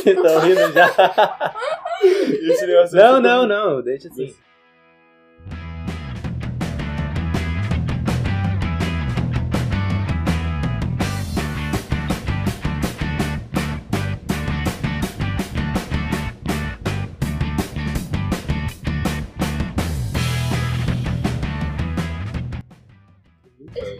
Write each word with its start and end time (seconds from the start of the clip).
Vocês 0.00 0.16
estão 0.16 0.40
rindo 0.40 0.72
já? 0.72 1.54
Não, 2.92 3.20
não, 3.20 3.46
não, 3.46 3.82
deixa 3.82 4.08
assim. 4.08 4.34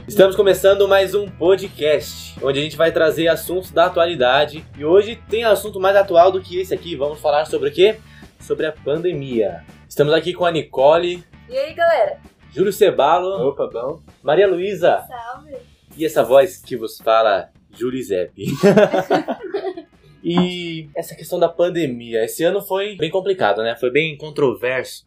Estamos 0.08 0.36
começando 0.36 0.86
mais 0.88 1.14
um 1.14 1.28
podcast, 1.30 2.29
onde 2.42 2.58
a 2.58 2.62
gente 2.62 2.76
vai 2.76 2.90
trazer 2.92 3.28
assuntos 3.28 3.70
da 3.70 3.86
atualidade. 3.86 4.64
E 4.76 4.84
hoje 4.84 5.16
tem 5.28 5.44
assunto 5.44 5.80
mais 5.80 5.96
atual 5.96 6.32
do 6.32 6.40
que 6.40 6.58
esse 6.60 6.72
aqui. 6.74 6.96
Vamos 6.96 7.20
falar 7.20 7.44
sobre 7.44 7.68
o 7.68 7.72
quê? 7.72 7.98
Sobre 8.40 8.66
a 8.66 8.72
pandemia. 8.72 9.64
Estamos 9.88 10.12
aqui 10.14 10.32
com 10.32 10.44
a 10.44 10.50
Nicole, 10.50 11.24
E 11.48 11.56
aí, 11.56 11.74
galera? 11.74 12.18
Júlio 12.52 12.72
Cebalo, 12.72 13.48
Opa, 13.48 13.68
bom. 13.72 14.00
Maria 14.22 14.48
Luísa 14.48 15.04
Salve! 15.06 15.56
e 15.96 16.04
essa 16.04 16.22
voz 16.24 16.60
que 16.60 16.76
vos 16.76 16.98
fala, 16.98 17.50
Júlio 17.72 18.02
Zepp. 18.02 18.32
e 20.22 20.88
essa 20.96 21.14
questão 21.14 21.38
da 21.38 21.48
pandemia, 21.48 22.24
esse 22.24 22.42
ano 22.42 22.60
foi 22.60 22.96
bem 22.96 23.10
complicado, 23.10 23.62
né? 23.62 23.76
Foi 23.76 23.90
bem 23.90 24.16
controverso. 24.16 25.06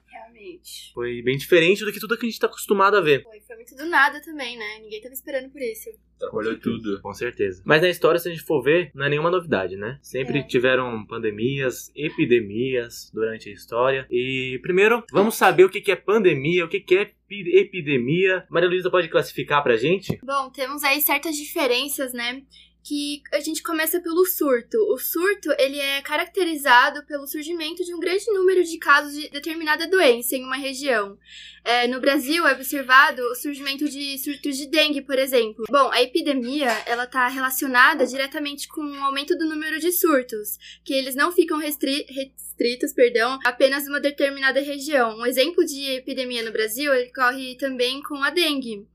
Realmente. 0.64 0.92
Foi 0.94 1.22
bem 1.22 1.38
diferente 1.38 1.84
do 1.84 1.92
que 1.92 2.00
tudo 2.00 2.18
que 2.18 2.26
a 2.26 2.30
gente 2.30 2.40
tá 2.40 2.48
acostumado 2.48 2.96
a 2.98 3.02
ver. 3.02 3.24
Foi, 3.24 3.40
foi 3.42 3.56
muito 3.58 3.76
do 3.76 3.86
nada 3.86 4.22
também, 4.22 4.58
né? 4.58 4.80
Ninguém 4.82 5.02
tava 5.02 5.14
esperando 5.14 5.50
por 5.52 5.62
isso. 5.62 5.90
Olhou 6.32 6.58
tudo. 6.58 7.02
Com 7.02 7.14
certeza. 7.14 7.62
Mas 7.66 7.82
na 7.82 7.90
história, 7.90 8.18
se 8.20 8.30
a 8.30 8.32
gente 8.32 8.44
for 8.44 8.62
ver, 8.64 8.92
não 8.96 9.06
é 9.06 9.10
nenhuma 9.10 9.30
novidade, 9.30 9.76
né? 9.76 10.00
Sempre 10.02 10.40
É. 10.40 10.44
tiveram 10.44 11.06
pandemias, 11.06 11.92
epidemias 11.96 13.12
durante 13.14 13.50
a 13.50 13.52
história. 13.54 14.08
E 14.10 14.58
primeiro, 14.62 15.04
vamos 15.12 15.36
saber 15.36 15.66
o 15.66 15.70
que 15.70 15.92
é 15.92 15.96
pandemia, 15.96 16.64
o 16.66 16.70
que 16.70 16.84
é 16.96 17.02
epi- 17.02 17.58
epidemia. 17.58 18.46
Maria 18.50 18.70
Luísa 18.70 18.90
pode 18.90 19.10
classificar 19.10 19.62
pra 19.62 19.76
gente? 19.76 20.18
Bom, 20.24 20.50
temos 20.50 20.84
aí 20.84 21.02
certas 21.02 21.36
diferenças, 21.36 22.14
né? 22.14 22.42
Que 22.84 23.24
a 23.32 23.40
gente 23.40 23.64
começa 23.64 24.02
pelo 24.02 24.26
surto. 24.26 24.78
O 24.94 24.98
surto, 24.98 25.50
ele 25.58 25.80
é 25.80 26.02
caracterizado 26.02 27.06
pelo 27.06 27.26
surgimento 27.26 27.84
de 27.84 27.94
um 27.94 28.00
grande 28.00 28.26
número 28.28 28.64
de 28.64 28.78
casos 28.78 29.14
de 29.14 29.30
determinada 29.30 29.88
doença 29.88 30.36
em 30.36 30.44
uma 30.44 30.58
região. 30.58 31.18
É, 31.64 31.88
no 31.88 32.02
Brasil, 32.02 32.46
é 32.46 32.52
observado 32.52 33.22
o 33.22 33.36
surgimento 33.36 33.88
de 33.88 34.18
surtos 34.18 34.58
de 34.58 34.68
dengue, 34.68 35.02
por 35.02 35.18
exemplo. 35.18 35.64
Bom, 35.70 35.90
a 35.92 36.02
epidemia, 36.02 36.70
ela 36.86 37.08
tá 37.08 37.28
relacionada 37.30 38.06
diretamente 38.06 38.68
com 38.68 38.82
o 38.82 39.04
aumento 39.06 39.38
do 39.38 39.46
número 39.46 39.80
de 39.80 39.92
surtos, 39.94 40.58
que 40.84 40.94
eles 40.94 41.16
não 41.16 41.32
ficam 41.32 41.58
restri 41.58 42.06
restritos, 42.10 42.92
perdão, 42.92 43.40
apenas 43.46 43.88
uma 43.88 44.00
determinada 44.00 44.60
região. 44.60 45.18
Um 45.18 45.26
exemplo 45.26 45.66
de 45.66 45.92
epidemia 45.92 46.44
no 46.44 46.52
Brasil, 46.52 46.94
ele 46.94 47.10
ocorre 47.10 47.56
também 47.56 48.02
com 48.04 48.22
a 48.22 48.30
dengue. 48.30 48.86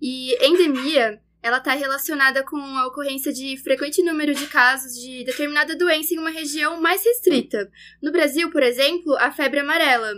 E 0.00 0.36
endemia, 0.44 1.20
ela 1.48 1.58
está 1.58 1.72
relacionada 1.72 2.44
com 2.44 2.56
a 2.56 2.86
ocorrência 2.86 3.32
de 3.32 3.56
frequente 3.56 4.02
número 4.02 4.34
de 4.34 4.46
casos 4.46 4.94
de 4.94 5.24
determinada 5.24 5.74
doença 5.74 6.14
em 6.14 6.18
uma 6.18 6.30
região 6.30 6.80
mais 6.80 7.02
restrita. 7.02 7.70
No 8.02 8.12
Brasil, 8.12 8.50
por 8.50 8.62
exemplo, 8.62 9.16
a 9.16 9.32
febre 9.32 9.60
amarela. 9.60 10.12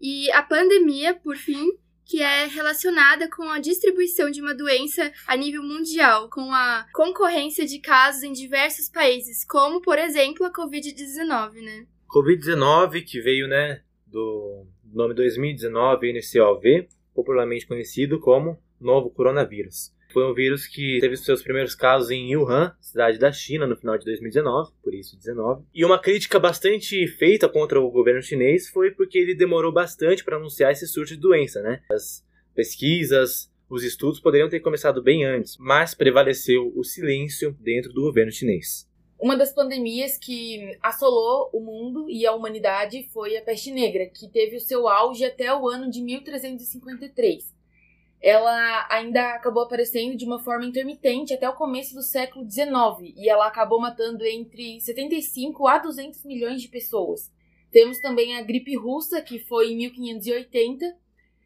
E 0.00 0.30
a 0.32 0.42
pandemia, 0.42 1.14
por 1.14 1.36
fim, 1.36 1.70
que 2.04 2.20
é 2.20 2.46
relacionada 2.46 3.30
com 3.30 3.48
a 3.48 3.60
distribuição 3.60 4.30
de 4.30 4.40
uma 4.40 4.52
doença 4.52 5.12
a 5.26 5.36
nível 5.36 5.62
mundial, 5.62 6.28
com 6.28 6.52
a 6.52 6.86
concorrência 6.92 7.64
de 7.64 7.78
casos 7.78 8.24
em 8.24 8.32
diversos 8.32 8.88
países, 8.88 9.44
como, 9.46 9.80
por 9.80 9.98
exemplo, 9.98 10.44
a 10.44 10.52
Covid-19, 10.52 11.62
né? 11.62 11.86
Covid-19, 12.12 13.04
que 13.04 13.20
veio, 13.20 13.46
né, 13.46 13.80
do 14.06 14.66
nome 14.92 15.14
2019 15.14 16.12
NCOV, 16.12 16.88
popularmente 17.14 17.66
conhecido 17.66 18.18
como 18.18 18.60
novo 18.80 19.08
coronavírus. 19.08 19.93
Foi 20.14 20.30
um 20.30 20.32
vírus 20.32 20.68
que 20.68 20.98
teve 21.00 21.16
seus 21.16 21.42
primeiros 21.42 21.74
casos 21.74 22.08
em 22.08 22.36
Wuhan, 22.36 22.72
cidade 22.80 23.18
da 23.18 23.32
China, 23.32 23.66
no 23.66 23.76
final 23.76 23.98
de 23.98 24.04
2019, 24.04 24.70
por 24.80 24.94
isso 24.94 25.18
19. 25.18 25.64
E 25.74 25.84
uma 25.84 25.98
crítica 25.98 26.38
bastante 26.38 27.04
feita 27.08 27.48
contra 27.48 27.80
o 27.80 27.90
governo 27.90 28.22
chinês 28.22 28.68
foi 28.68 28.92
porque 28.92 29.18
ele 29.18 29.34
demorou 29.34 29.72
bastante 29.72 30.24
para 30.24 30.36
anunciar 30.36 30.70
esse 30.70 30.86
surto 30.86 31.14
de 31.14 31.20
doença, 31.20 31.60
né? 31.62 31.82
As 31.90 32.24
pesquisas, 32.54 33.50
os 33.68 33.82
estudos 33.82 34.20
poderiam 34.20 34.48
ter 34.48 34.60
começado 34.60 35.02
bem 35.02 35.24
antes, 35.24 35.56
mas 35.58 35.96
prevaleceu 35.96 36.72
o 36.76 36.84
silêncio 36.84 37.56
dentro 37.58 37.92
do 37.92 38.02
governo 38.02 38.30
chinês. 38.30 38.88
Uma 39.18 39.36
das 39.36 39.52
pandemias 39.52 40.16
que 40.16 40.78
assolou 40.80 41.50
o 41.52 41.58
mundo 41.58 42.08
e 42.08 42.24
a 42.24 42.32
humanidade 42.32 43.08
foi 43.12 43.36
a 43.36 43.42
peste 43.42 43.72
negra, 43.72 44.06
que 44.06 44.28
teve 44.28 44.58
o 44.58 44.60
seu 44.60 44.86
auge 44.86 45.24
até 45.24 45.52
o 45.52 45.68
ano 45.68 45.90
de 45.90 46.00
1353. 46.00 47.53
Ela 48.26 48.86
ainda 48.90 49.34
acabou 49.34 49.64
aparecendo 49.64 50.16
de 50.16 50.24
uma 50.24 50.38
forma 50.38 50.64
intermitente 50.64 51.34
até 51.34 51.46
o 51.46 51.52
começo 51.52 51.94
do 51.94 52.00
século 52.00 52.50
XIX 52.50 53.12
e 53.18 53.28
ela 53.28 53.46
acabou 53.46 53.78
matando 53.78 54.24
entre 54.24 54.80
75 54.80 55.68
a 55.68 55.76
200 55.76 56.24
milhões 56.24 56.62
de 56.62 56.68
pessoas. 56.68 57.30
Temos 57.70 57.98
também 57.98 58.34
a 58.34 58.40
gripe 58.40 58.74
russa, 58.78 59.20
que 59.20 59.38
foi 59.40 59.72
em 59.72 59.76
1580, 59.76 60.96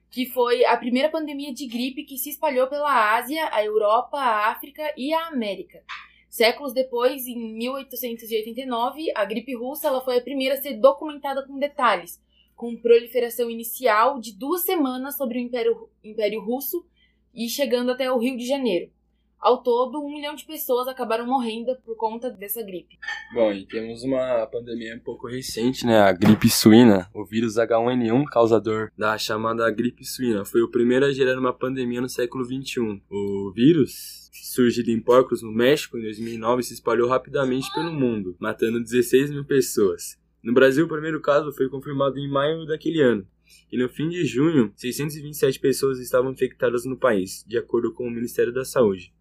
que 0.08 0.26
foi 0.26 0.64
a 0.64 0.76
primeira 0.76 1.08
pandemia 1.08 1.52
de 1.52 1.66
gripe 1.66 2.04
que 2.04 2.16
se 2.16 2.30
espalhou 2.30 2.68
pela 2.68 3.16
Ásia, 3.16 3.48
a 3.52 3.64
Europa, 3.64 4.16
a 4.16 4.48
África 4.52 4.94
e 4.96 5.12
a 5.12 5.26
América. 5.26 5.82
Séculos 6.30 6.72
depois, 6.72 7.26
em 7.26 7.54
1889, 7.54 9.10
a 9.16 9.24
gripe 9.24 9.52
russa 9.56 9.88
ela 9.88 10.00
foi 10.00 10.18
a 10.18 10.22
primeira 10.22 10.54
a 10.54 10.62
ser 10.62 10.74
documentada 10.74 11.44
com 11.44 11.58
detalhes, 11.58 12.20
com 12.58 12.76
proliferação 12.76 13.48
inicial 13.48 14.18
de 14.18 14.36
duas 14.36 14.62
semanas 14.62 15.16
sobre 15.16 15.38
o 15.38 15.40
Império, 15.40 15.88
Império 16.02 16.40
Russo 16.40 16.84
e 17.32 17.48
chegando 17.48 17.92
até 17.92 18.10
o 18.10 18.18
Rio 18.18 18.36
de 18.36 18.44
Janeiro. 18.44 18.90
Ao 19.38 19.62
todo, 19.62 20.04
um 20.04 20.12
milhão 20.12 20.34
de 20.34 20.44
pessoas 20.44 20.88
acabaram 20.88 21.24
morrendo 21.24 21.76
por 21.84 21.96
conta 21.96 22.28
dessa 22.28 22.60
gripe. 22.60 22.98
Bom, 23.32 23.52
e 23.52 23.64
temos 23.64 24.02
uma 24.02 24.44
pandemia 24.48 24.96
um 24.96 24.98
pouco 24.98 25.28
recente, 25.28 25.86
né? 25.86 26.00
A 26.00 26.10
gripe 26.10 26.50
suína. 26.50 27.08
O 27.14 27.24
vírus 27.24 27.54
H1N1, 27.54 28.24
causador 28.24 28.90
da 28.98 29.16
chamada 29.16 29.70
gripe 29.70 30.04
suína, 30.04 30.44
foi 30.44 30.60
o 30.60 30.68
primeiro 30.68 31.06
a 31.06 31.12
gerar 31.12 31.38
uma 31.38 31.52
pandemia 31.52 32.00
no 32.00 32.08
século 32.08 32.44
XXI. 32.44 33.00
O 33.08 33.52
vírus, 33.54 34.28
surgido 34.32 34.90
em 34.90 35.00
porcos 35.00 35.40
no 35.42 35.52
México 35.52 35.96
em 35.96 36.02
2009, 36.02 36.64
se 36.64 36.74
espalhou 36.74 37.08
rapidamente 37.08 37.72
pelo 37.72 37.92
mundo, 37.92 38.36
matando 38.40 38.82
16 38.82 39.30
mil 39.30 39.44
pessoas. 39.44 40.18
No 40.48 40.54
Brasil, 40.54 40.86
o 40.86 40.88
primeiro 40.88 41.20
caso 41.20 41.52
foi 41.52 41.68
confirmado 41.68 42.18
em 42.18 42.26
maio 42.26 42.64
daquele 42.64 43.02
ano. 43.02 43.28
E 43.70 43.76
no 43.76 43.86
fim 43.86 44.08
de 44.08 44.24
junho, 44.24 44.72
627 44.76 45.60
pessoas 45.60 45.98
estavam 45.98 46.32
infectadas 46.32 46.86
no 46.86 46.96
país, 46.96 47.44
de 47.46 47.58
acordo 47.58 47.92
com 47.92 48.04
o 48.04 48.10
Ministério 48.10 48.50
da 48.50 48.64
Saúde. 48.64 49.14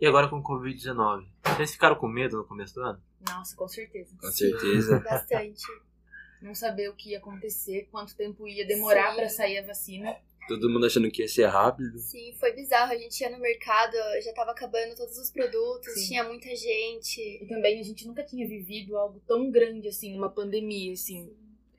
E 0.00 0.06
agora 0.06 0.26
com 0.26 0.38
o 0.38 0.42
Covid-19? 0.42 1.26
Vocês 1.54 1.72
ficaram 1.72 1.96
com 1.96 2.08
medo 2.08 2.38
no 2.38 2.46
começo 2.46 2.76
do 2.76 2.80
ano? 2.80 2.98
Nossa, 3.28 3.54
com 3.54 3.68
certeza. 3.68 4.16
Com 4.18 4.26
certeza. 4.28 5.00
Bastante. 5.00 5.66
Não 6.40 6.54
saber 6.54 6.88
o 6.88 6.94
que 6.94 7.10
ia 7.10 7.18
acontecer, 7.18 7.86
quanto 7.92 8.16
tempo 8.16 8.48
ia 8.48 8.66
demorar 8.66 9.14
para 9.14 9.28
sair 9.28 9.58
a 9.58 9.66
vacina. 9.66 10.16
Todo 10.48 10.68
mundo 10.68 10.84
achando 10.86 11.10
que 11.10 11.22
ia 11.22 11.28
ser 11.28 11.46
rápido. 11.46 11.98
Sim, 11.98 12.34
foi 12.38 12.52
bizarro. 12.52 12.92
A 12.92 12.96
gente 12.98 13.18
ia 13.20 13.30
no 13.30 13.38
mercado, 13.40 13.94
já 14.22 14.32
tava 14.34 14.50
acabando 14.50 14.94
todos 14.94 15.16
os 15.18 15.30
produtos, 15.30 15.92
Sim. 15.94 16.08
tinha 16.08 16.24
muita 16.24 16.54
gente. 16.54 17.20
E 17.42 17.46
também 17.46 17.80
a 17.80 17.82
gente 17.82 18.06
nunca 18.06 18.22
tinha 18.22 18.46
vivido 18.46 18.96
algo 18.96 19.20
tão 19.26 19.50
grande 19.50 19.88
assim, 19.88 20.16
uma 20.16 20.28
pandemia 20.28 20.92
assim. 20.92 21.32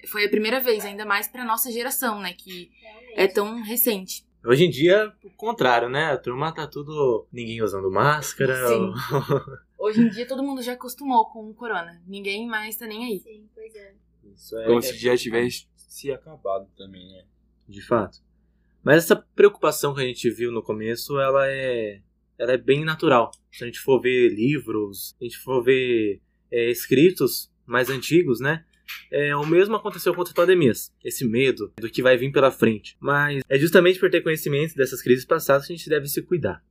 Foi 0.08 0.25
a 0.25 0.30
primeira 0.30 0.59
vez, 0.59 0.84
ainda 0.86 1.06
mais 1.06 1.28
pra 1.28 1.46
nossa 1.46 1.72
geração, 1.72 2.20
né, 2.22 2.34
que 2.34 2.72
Realmente. 2.81 3.14
é 3.20 3.28
tão 3.28 3.62
recente. 3.64 4.25
Hoje 4.44 4.66
em 4.66 4.70
dia, 4.70 5.12
o 5.24 5.30
contrário, 5.31 5.90
né? 5.90 6.06
A 6.12 6.18
turma 6.18 6.54
tá 6.54 6.68
tudo. 6.68 7.28
Ninguém 7.31 7.64
usando 7.64 7.90
máscara. 7.92 8.56
Sim. 8.68 8.94
Hoje 9.78 10.02
em 10.02 10.09
dia 10.09 10.28
todo 10.28 10.44
mundo 10.44 10.62
já 10.62 10.74
acostumou 10.74 11.25
com 11.31 11.50
o 11.50 11.54
corona. 11.54 12.00
Ninguém 12.08 12.48
mais 12.48 12.75
tá 12.78 12.86
nem 12.86 13.06
aí. 13.06 13.20
Sim, 13.20 13.50
pois 13.56 13.74
é. 13.75 13.94
Isso 14.34 14.57
é, 14.60 14.66
Como 14.66 14.80
é- 14.80 14.81
se 14.84 14.95
já 14.98 15.18
tivesse 15.18 15.68
se 15.75 16.12
acabado 16.12 16.68
também, 16.78 17.12
né? 17.12 17.25
De 17.68 17.81
fato. 17.81 18.19
Mas 18.86 19.04
essa 19.04 19.16
preocupação 19.16 19.96
que 19.96 20.02
a 20.02 20.06
gente 20.06 20.30
viu 20.30 20.52
no 20.52 20.62
começo, 20.62 21.20
ela 21.20 21.48
é. 21.48 22.02
Ela 22.38 22.52
é 22.52 22.58
bem 22.58 22.86
natural. 22.86 23.32
Se 23.52 23.64
a 23.64 23.68
gente 23.68 23.80
for 23.80 24.00
ver 24.00 24.30
livros, 24.30 25.10
se 25.10 25.16
a 25.22 25.24
gente 25.24 25.38
for 25.38 25.64
ver 25.64 26.22
é, 26.52 26.70
escritos 26.70 27.52
mais 27.66 27.90
antigos, 27.90 28.40
né? 28.40 28.64
É, 29.10 29.36
o 29.36 29.46
mesmo 29.46 29.76
aconteceu 29.76 30.14
com 30.14 30.20
outras 30.20 30.36
pandemias. 30.36 30.94
Esse 31.04 31.26
medo 31.26 31.74
do 31.78 31.90
que 31.90 32.04
vai 32.04 32.16
vir 32.16 32.32
pela 32.32 32.52
frente. 32.52 32.96
Mas 33.00 33.42
é 33.50 33.58
justamente 33.58 34.00
por 34.00 34.12
ter 34.12 34.22
conhecimento 34.22 34.76
dessas 34.76 35.02
crises 35.02 35.26
passadas 35.26 35.66
que 35.66 35.74
a 35.74 35.76
gente 35.76 35.90
deve 35.90 36.08
se 36.08 36.22
cuidar. 36.22 36.62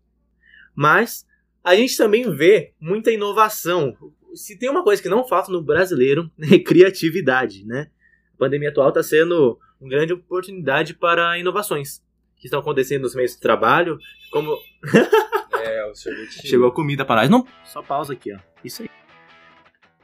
Mas 0.75 1.27
a 1.65 1.75
gente 1.75 1.97
também 1.97 2.31
vê 2.37 2.75
muita 2.79 3.11
inovação. 3.11 3.97
Se 4.35 4.57
tem 4.57 4.69
uma 4.69 4.85
coisa 4.85 5.03
que 5.03 5.09
não 5.09 5.27
falta 5.27 5.51
no 5.51 5.63
brasileiro, 5.63 6.31
é 6.39 6.59
criatividade, 6.59 7.65
né? 7.65 7.91
A 8.35 8.37
pandemia 8.37 8.69
atual 8.69 8.91
está 8.91 9.03
sendo 9.03 9.59
uma 9.81 9.91
grande 9.91 10.12
oportunidade 10.12 10.94
para 10.94 11.38
inovações 11.38 12.03
que 12.37 12.47
estão 12.47 12.61
acontecendo 12.61 13.03
nos 13.03 13.15
meios 13.15 13.32
de 13.32 13.41
trabalho. 13.41 13.99
Como 14.31 14.56
É, 15.65 15.85
o 15.87 15.94
sorvete. 15.94 16.47
chegou 16.47 16.69
a 16.69 16.73
comida 16.75 17.05
para 17.05 17.23
nós. 17.23 17.31
Não, 17.31 17.47
só 17.65 17.82
pausa 17.82 18.12
aqui, 18.12 18.35
ó. 18.35 18.38
Isso 18.62 18.82
aí. 18.82 18.88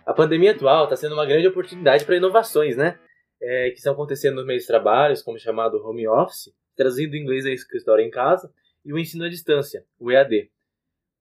A 0.07 0.15
pandemia 0.15 0.53
atual 0.53 0.85
está 0.85 0.97
sendo 0.97 1.13
uma 1.13 1.27
grande 1.27 1.47
oportunidade 1.47 2.05
para 2.05 2.17
inovações, 2.17 2.77
né? 2.77 2.99
É, 3.43 3.71
que 3.71 3.77
estão 3.77 3.93
acontecendo 3.93 4.37
nos 4.37 4.47
meios 4.47 4.63
de 4.63 4.67
trabalhos, 4.67 5.23
como 5.23 5.39
chamado 5.39 5.77
home 5.85 6.09
office, 6.09 6.53
traduzindo 6.77 7.15
em 7.15 7.23
inglês 7.23 7.45
a 7.45 7.51
escritório 7.51 8.05
em 8.05 8.11
casa, 8.11 8.51
e 8.85 8.93
o 8.93 8.99
ensino 8.99 9.25
à 9.25 9.29
distância, 9.29 9.85
o 9.99 10.11
EAD. 10.11 10.51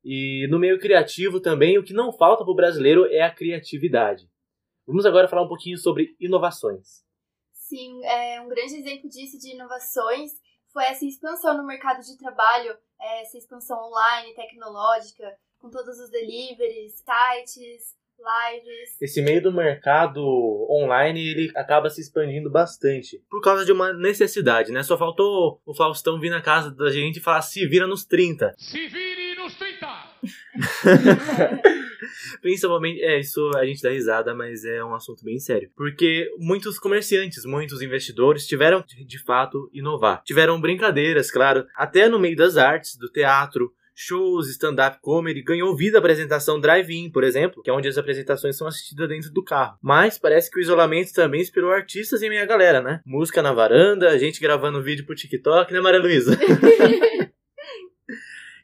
E 0.03 0.47
no 0.49 0.57
meio 0.57 0.79
criativo 0.79 1.41
também, 1.41 1.77
o 1.77 1.83
que 1.83 1.93
não 1.93 2.13
falta 2.13 2.43
para 2.43 2.51
o 2.51 2.55
brasileiro 2.55 3.05
é 3.07 3.21
a 3.21 3.29
criatividade. 3.33 4.29
Vamos 4.87 5.05
agora 5.05 5.27
falar 5.27 5.43
um 5.43 5.47
pouquinho 5.47 5.77
sobre 5.77 6.15
inovações. 6.19 7.03
Sim, 7.69 8.03
é, 8.03 8.41
um 8.41 8.47
grande 8.47 8.77
exemplo 8.77 9.07
disso 9.07 9.37
de 9.37 9.53
inovações 9.53 10.31
foi 10.73 10.85
essa 10.85 11.05
expansão 11.05 11.55
no 11.55 11.63
mercado 11.63 12.01
de 12.01 12.17
trabalho, 12.17 12.75
é, 12.99 13.21
essa 13.21 13.37
expansão 13.37 13.77
online, 13.77 14.33
tecnológica, 14.33 15.37
com 15.59 15.69
todos 15.69 15.99
os 15.99 16.09
deliveries, 16.09 16.93
sites, 16.93 17.95
lives. 18.17 18.99
Esse 18.99 19.21
meio 19.21 19.43
do 19.43 19.53
mercado 19.53 20.19
online, 20.67 21.19
ele 21.19 21.51
acaba 21.55 21.91
se 21.91 22.01
expandindo 22.01 22.49
bastante. 22.49 23.23
Por 23.29 23.39
causa 23.39 23.63
de 23.63 23.71
uma 23.71 23.93
necessidade, 23.93 24.71
né? 24.71 24.81
Só 24.81 24.97
faltou 24.97 25.61
o 25.63 25.75
Faustão 25.75 26.19
vir 26.19 26.31
na 26.31 26.41
casa 26.41 26.71
da 26.71 26.89
gente 26.89 27.17
e 27.17 27.21
falar 27.21 27.43
se 27.43 27.67
vira 27.67 27.85
nos 27.85 28.03
30. 28.03 28.55
Se 28.57 28.87
vire 28.87 29.35
nos 29.35 29.55
30! 29.55 29.87
Principalmente, 32.41 33.01
é, 33.01 33.19
isso 33.19 33.51
a 33.55 33.65
gente 33.65 33.81
dá 33.81 33.89
risada, 33.89 34.33
mas 34.33 34.63
é 34.65 34.83
um 34.83 34.93
assunto 34.93 35.23
bem 35.23 35.39
sério. 35.39 35.69
Porque 35.75 36.29
muitos 36.37 36.79
comerciantes, 36.79 37.45
muitos 37.45 37.81
investidores 37.81 38.45
tiveram 38.47 38.83
de 38.87 39.23
fato 39.23 39.69
inovar. 39.73 40.21
Tiveram 40.23 40.59
brincadeiras, 40.59 41.31
claro, 41.31 41.65
até 41.75 42.07
no 42.07 42.19
meio 42.19 42.35
das 42.35 42.57
artes, 42.57 42.97
do 42.97 43.09
teatro, 43.09 43.71
shows, 44.01 44.49
stand-up 44.49 44.99
comedy, 45.01 45.41
ganhou 45.41 45.75
vida 45.75 45.97
a 45.97 45.99
apresentação 45.99 46.57
drive-in, 46.57 47.11
por 47.11 47.25
exemplo, 47.25 47.61
que 47.61 47.69
é 47.69 47.73
onde 47.73 47.89
as 47.89 47.97
apresentações 47.97 48.55
são 48.55 48.65
assistidas 48.65 49.09
dentro 49.09 49.29
do 49.29 49.43
carro. 49.43 49.77
Mas 49.81 50.17
parece 50.17 50.49
que 50.49 50.57
o 50.57 50.61
isolamento 50.61 51.11
também 51.13 51.41
inspirou 51.41 51.69
artistas 51.69 52.21
e 52.21 52.29
minha 52.29 52.45
galera, 52.45 52.81
né? 52.81 53.01
Música 53.05 53.41
na 53.41 53.51
varanda, 53.51 54.17
gente 54.17 54.39
gravando 54.39 54.81
vídeo 54.81 55.05
pro 55.05 55.15
TikTok, 55.15 55.73
né, 55.73 55.81
Maria 55.81 55.99
Luísa? 55.99 56.39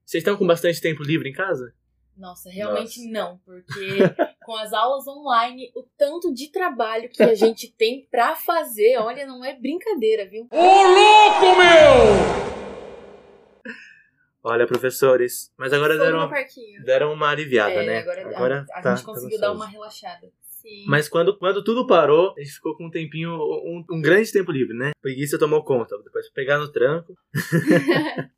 Vocês 0.06 0.22
estão 0.22 0.38
com 0.38 0.48
bastante 0.48 0.80
tempo 0.80 1.04
livre 1.04 1.28
em 1.28 1.34
casa? 1.34 1.74
Nossa, 2.18 2.50
realmente 2.50 3.00
Nossa. 3.00 3.12
não, 3.12 3.38
porque 3.40 4.00
com 4.46 4.56
as 4.56 4.72
aulas 4.72 5.06
online, 5.06 5.72
o 5.76 5.84
tanto 5.98 6.34
de 6.34 6.50
trabalho 6.50 7.10
que 7.10 7.22
a 7.22 7.34
gente 7.36 7.72
tem 7.72 8.08
pra 8.10 8.36
fazer, 8.36 8.98
olha, 8.98 9.26
não 9.26 9.44
é 9.44 9.54
brincadeira, 9.54 10.26
viu? 10.26 10.48
Ô 10.50 10.56
louco, 10.56 11.58
meu! 11.58 12.56
Olha, 14.42 14.68
professores. 14.68 15.52
Mas 15.58 15.74
agora 15.74 15.98
deram, 15.98 16.30
deram 16.86 17.12
uma 17.12 17.30
aliviada, 17.30 17.74
é, 17.74 17.86
né? 17.86 18.00
Agora, 18.00 18.22
agora 18.28 18.66
a, 18.72 18.80
a 18.80 18.82
tá, 18.84 18.96
gente 18.96 19.04
conseguiu 19.06 19.40
tá 19.40 19.48
dar 19.48 19.54
uma 19.54 19.68
relaxada. 19.68 20.32
Sim. 20.42 20.86
Mas 20.88 21.10
quando, 21.10 21.36
quando 21.38 21.64
tudo 21.64 21.88
parou, 21.88 22.34
a 22.38 22.42
gente 22.42 22.54
ficou 22.54 22.78
com 22.78 22.86
um 22.86 22.92
tempinho, 22.92 23.32
um, 23.32 23.84
um 23.92 24.02
grande 24.02 24.32
tempo 24.32 24.52
livre, 24.52 24.78
né? 24.78 24.92
Preguiça 25.02 25.40
tomou 25.40 25.64
conta. 25.64 25.98
Depois 26.04 26.30
pegar 26.30 26.60
no 26.60 26.72
tranco. 26.72 27.18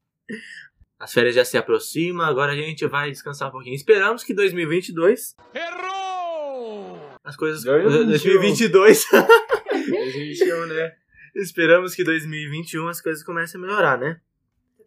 As 0.99 1.13
férias 1.13 1.35
já 1.35 1.45
se 1.45 1.57
aproximam, 1.57 2.25
agora 2.25 2.53
a 2.53 2.55
gente 2.55 2.85
vai 2.87 3.11
descansar 3.11 3.49
um 3.49 3.51
pouquinho. 3.51 3.75
Esperamos 3.75 4.23
que 4.23 4.33
2022. 4.33 5.35
Errou! 5.53 6.99
As 7.23 7.35
coisas. 7.35 7.63
2022. 7.63 9.05
2021, 9.11 10.65
né? 10.73 10.95
Esperamos 11.35 11.93
que 11.93 12.03
2021 12.03 12.87
as 12.87 12.99
coisas 12.99 13.23
comecem 13.23 13.59
a 13.59 13.61
melhorar, 13.61 13.97
né? 13.99 14.19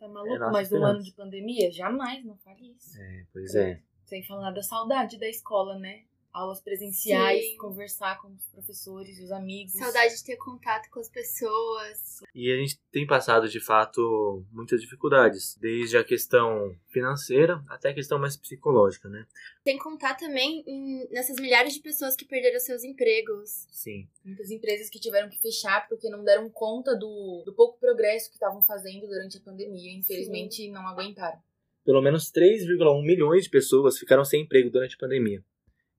tá 0.00 0.08
maluco? 0.08 0.42
É 0.42 0.50
Mas 0.50 0.72
um 0.72 0.84
ano 0.84 1.02
de 1.02 1.12
pandemia? 1.12 1.70
Jamais, 1.70 2.24
não 2.24 2.36
fale 2.38 2.74
isso. 2.74 3.00
É, 3.00 3.24
pois 3.32 3.54
é. 3.54 3.80
Sem 4.04 4.24
falar 4.26 4.50
da 4.50 4.62
saudade 4.62 5.18
da 5.18 5.28
escola, 5.28 5.78
né? 5.78 6.02
Aulas 6.32 6.60
presenciais, 6.60 7.44
Sim. 7.44 7.56
conversar 7.56 8.20
com 8.20 8.28
os 8.28 8.46
professores, 8.46 9.18
os 9.18 9.32
amigos. 9.32 9.72
Saudade 9.72 10.16
de 10.16 10.24
ter 10.24 10.36
contato 10.36 10.88
com 10.90 11.00
as 11.00 11.08
pessoas. 11.08 12.20
E 12.34 12.52
a 12.52 12.56
gente 12.56 12.78
tem 12.92 13.06
passado, 13.06 13.48
de 13.48 13.60
fato, 13.60 14.44
muitas 14.52 14.80
dificuldades, 14.80 15.56
desde 15.60 15.96
a 15.96 16.04
questão 16.04 16.74
financeira 16.88 17.62
até 17.68 17.90
a 17.90 17.94
questão 17.94 18.18
mais 18.18 18.36
psicológica, 18.36 19.08
né? 19.08 19.26
Tem 19.64 19.78
contar 19.78 20.14
também 20.14 20.62
em, 20.66 21.08
nessas 21.10 21.36
milhares 21.36 21.74
de 21.74 21.80
pessoas 21.80 22.14
que 22.14 22.24
perderam 22.24 22.60
seus 22.60 22.84
empregos. 22.84 23.66
Sim. 23.70 24.08
Muitas 24.24 24.50
empresas 24.50 24.88
que 24.88 25.00
tiveram 25.00 25.28
que 25.28 25.40
fechar 25.40 25.88
porque 25.88 26.08
não 26.08 26.22
deram 26.22 26.48
conta 26.48 26.94
do, 26.96 27.42
do 27.44 27.52
pouco 27.54 27.78
progresso 27.78 28.28
que 28.28 28.36
estavam 28.36 28.62
fazendo 28.62 29.06
durante 29.06 29.38
a 29.38 29.40
pandemia. 29.40 29.92
Infelizmente, 29.92 30.56
Sim. 30.56 30.70
não 30.70 30.86
aguentaram. 30.86 31.38
Pelo 31.84 32.02
menos 32.02 32.30
3,1 32.30 33.02
milhões 33.02 33.44
de 33.44 33.50
pessoas 33.50 33.98
ficaram 33.98 34.24
sem 34.24 34.42
emprego 34.42 34.70
durante 34.70 34.94
a 34.94 34.98
pandemia. 34.98 35.42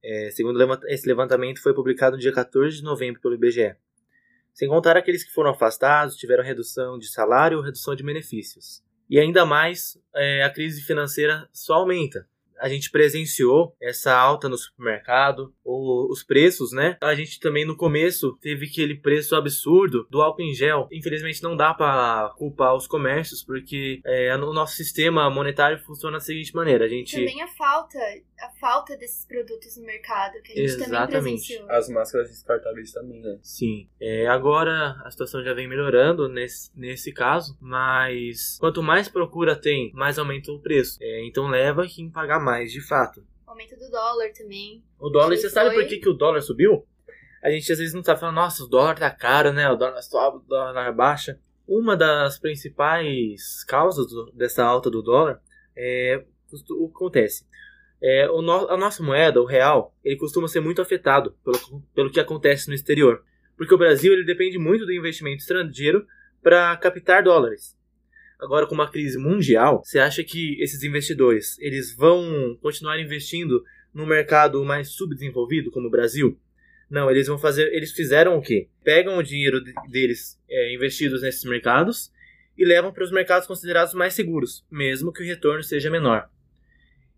É, 0.03 0.31
segundo 0.31 0.59
esse 0.87 1.07
levantamento, 1.07 1.61
foi 1.61 1.73
publicado 1.73 2.15
no 2.15 2.21
dia 2.21 2.33
14 2.33 2.77
de 2.77 2.83
novembro 2.83 3.21
pelo 3.21 3.35
IBGE. 3.35 3.75
Sem 4.53 4.67
contar 4.67 4.97
aqueles 4.97 5.23
que 5.23 5.31
foram 5.31 5.51
afastados, 5.51 6.15
tiveram 6.15 6.43
redução 6.43 6.97
de 6.97 7.09
salário 7.09 7.57
ou 7.57 7.63
redução 7.63 7.95
de 7.95 8.03
benefícios. 8.03 8.83
E 9.09 9.19
ainda 9.19 9.45
mais, 9.45 9.97
é, 10.15 10.43
a 10.43 10.49
crise 10.49 10.81
financeira 10.81 11.47
só 11.51 11.75
aumenta 11.75 12.27
a 12.61 12.69
gente 12.69 12.91
presenciou 12.91 13.75
essa 13.81 14.15
alta 14.15 14.47
no 14.47 14.57
supermercado, 14.57 15.53
ou 15.63 16.07
os 16.09 16.23
preços, 16.23 16.71
né? 16.71 16.97
A 17.01 17.15
gente 17.15 17.39
também 17.39 17.65
no 17.65 17.75
começo 17.75 18.37
teve 18.39 18.67
aquele 18.67 18.95
preço 18.95 19.35
absurdo 19.35 20.07
do 20.09 20.21
álcool 20.21 20.43
em 20.43 20.53
gel. 20.53 20.87
Infelizmente 20.91 21.41
não 21.41 21.57
dá 21.57 21.73
para 21.73 22.29
culpar 22.37 22.75
os 22.75 22.85
comércios, 22.85 23.43
porque 23.43 23.99
é, 24.05 24.35
o 24.35 24.53
nosso 24.53 24.75
sistema 24.75 25.29
monetário 25.29 25.79
funciona 25.79 26.17
da 26.17 26.23
seguinte 26.23 26.55
maneira: 26.55 26.85
a 26.85 26.87
gente. 26.87 27.17
Também 27.17 27.41
a 27.41 27.47
falta, 27.47 27.97
a 28.39 28.49
falta 28.59 28.95
desses 28.95 29.25
produtos 29.25 29.75
no 29.77 29.85
mercado, 29.85 30.33
que 30.43 30.51
a 30.51 30.55
gente 30.55 30.65
Exatamente. 30.65 31.11
também 31.11 31.33
presenciou. 31.33 31.71
As 31.71 31.89
máscaras 31.89 32.29
descartáveis 32.29 32.91
também, 32.91 33.21
né? 33.21 33.39
Sim. 33.41 33.89
É, 33.99 34.27
agora 34.27 35.01
a 35.03 35.09
situação 35.09 35.43
já 35.43 35.53
vem 35.53 35.67
melhorando 35.67 36.29
nesse, 36.29 36.69
nesse 36.77 37.11
caso, 37.11 37.57
mas 37.59 38.57
quanto 38.59 38.83
mais 38.83 39.09
procura 39.09 39.55
tem, 39.55 39.91
mais 39.93 40.19
aumenta 40.19 40.51
o 40.51 40.59
preço. 40.59 40.97
É, 41.01 41.25
então 41.25 41.47
leva 41.47 41.87
quem 41.87 42.09
pagar 42.09 42.39
mais 42.39 42.50
mais, 42.51 42.71
de 42.71 42.81
fato. 42.81 43.23
Aumento 43.47 43.77
do 43.77 43.89
dólar 43.89 44.31
também. 44.37 44.83
O 44.99 45.09
dólar, 45.09 45.35
você 45.35 45.43
foi... 45.43 45.49
sabe 45.49 45.73
por 45.73 45.87
que, 45.87 45.97
que 45.97 46.09
o 46.09 46.13
dólar 46.13 46.41
subiu? 46.41 46.85
A 47.41 47.49
gente 47.49 47.71
às 47.71 47.79
vezes 47.79 47.93
não 47.93 48.03
tá 48.03 48.15
falando, 48.15 48.35
nossa, 48.35 48.63
o 48.63 48.67
dólar 48.67 48.99
tá 48.99 49.09
caro, 49.09 49.51
né? 49.51 49.69
O 49.69 49.75
dólar 49.75 50.01
sobe, 50.01 50.37
o 50.37 50.47
dólar 50.47 50.93
baixa. 50.93 51.39
Uma 51.67 51.95
das 51.95 52.37
principais 52.37 53.63
causas 53.63 54.07
do, 54.07 54.31
dessa 54.33 54.63
alta 54.63 54.89
do 54.89 55.01
dólar 55.01 55.41
é 55.75 56.23
o 56.51 56.89
que 56.89 56.95
acontece. 56.95 57.45
É, 58.03 58.29
o 58.29 58.41
no, 58.41 58.69
a 58.69 58.77
nossa 58.77 59.01
moeda, 59.01 59.41
o 59.41 59.45
real, 59.45 59.95
ele 60.03 60.17
costuma 60.17 60.47
ser 60.47 60.59
muito 60.59 60.81
afetado 60.81 61.35
pelo, 61.43 61.81
pelo 61.95 62.11
que 62.11 62.19
acontece 62.19 62.67
no 62.67 62.73
exterior. 62.73 63.23
Porque 63.57 63.73
o 63.73 63.77
Brasil 63.77 64.11
ele 64.11 64.25
depende 64.25 64.57
muito 64.57 64.85
do 64.85 64.93
investimento 64.93 65.37
estrangeiro 65.37 66.05
para 66.43 66.75
captar 66.77 67.23
dólares. 67.23 67.77
Agora, 68.41 68.65
com 68.65 68.73
uma 68.73 68.89
crise 68.89 69.19
mundial, 69.19 69.83
você 69.85 69.99
acha 69.99 70.23
que 70.23 70.59
esses 70.59 70.81
investidores 70.81 71.59
eles 71.59 71.95
vão 71.95 72.57
continuar 72.59 72.99
investindo 72.99 73.63
no 73.93 74.07
mercado 74.07 74.65
mais 74.65 74.89
subdesenvolvido, 74.89 75.69
como 75.69 75.87
o 75.87 75.91
Brasil? 75.91 76.39
Não, 76.89 77.09
eles 77.11 77.27
vão 77.27 77.37
fazer. 77.37 77.71
Eles 77.71 77.91
fizeram 77.91 78.35
o 78.35 78.41
quê? 78.41 78.67
Pegam 78.83 79.15
o 79.15 79.23
dinheiro 79.23 79.61
deles 79.91 80.41
é, 80.49 80.73
investidos 80.73 81.21
nesses 81.21 81.43
mercados 81.43 82.11
e 82.57 82.65
levam 82.65 82.91
para 82.91 83.03
os 83.03 83.11
mercados 83.11 83.47
considerados 83.47 83.93
mais 83.93 84.15
seguros, 84.15 84.65
mesmo 84.71 85.13
que 85.13 85.21
o 85.21 85.25
retorno 85.25 85.61
seja 85.61 85.91
menor. 85.91 86.27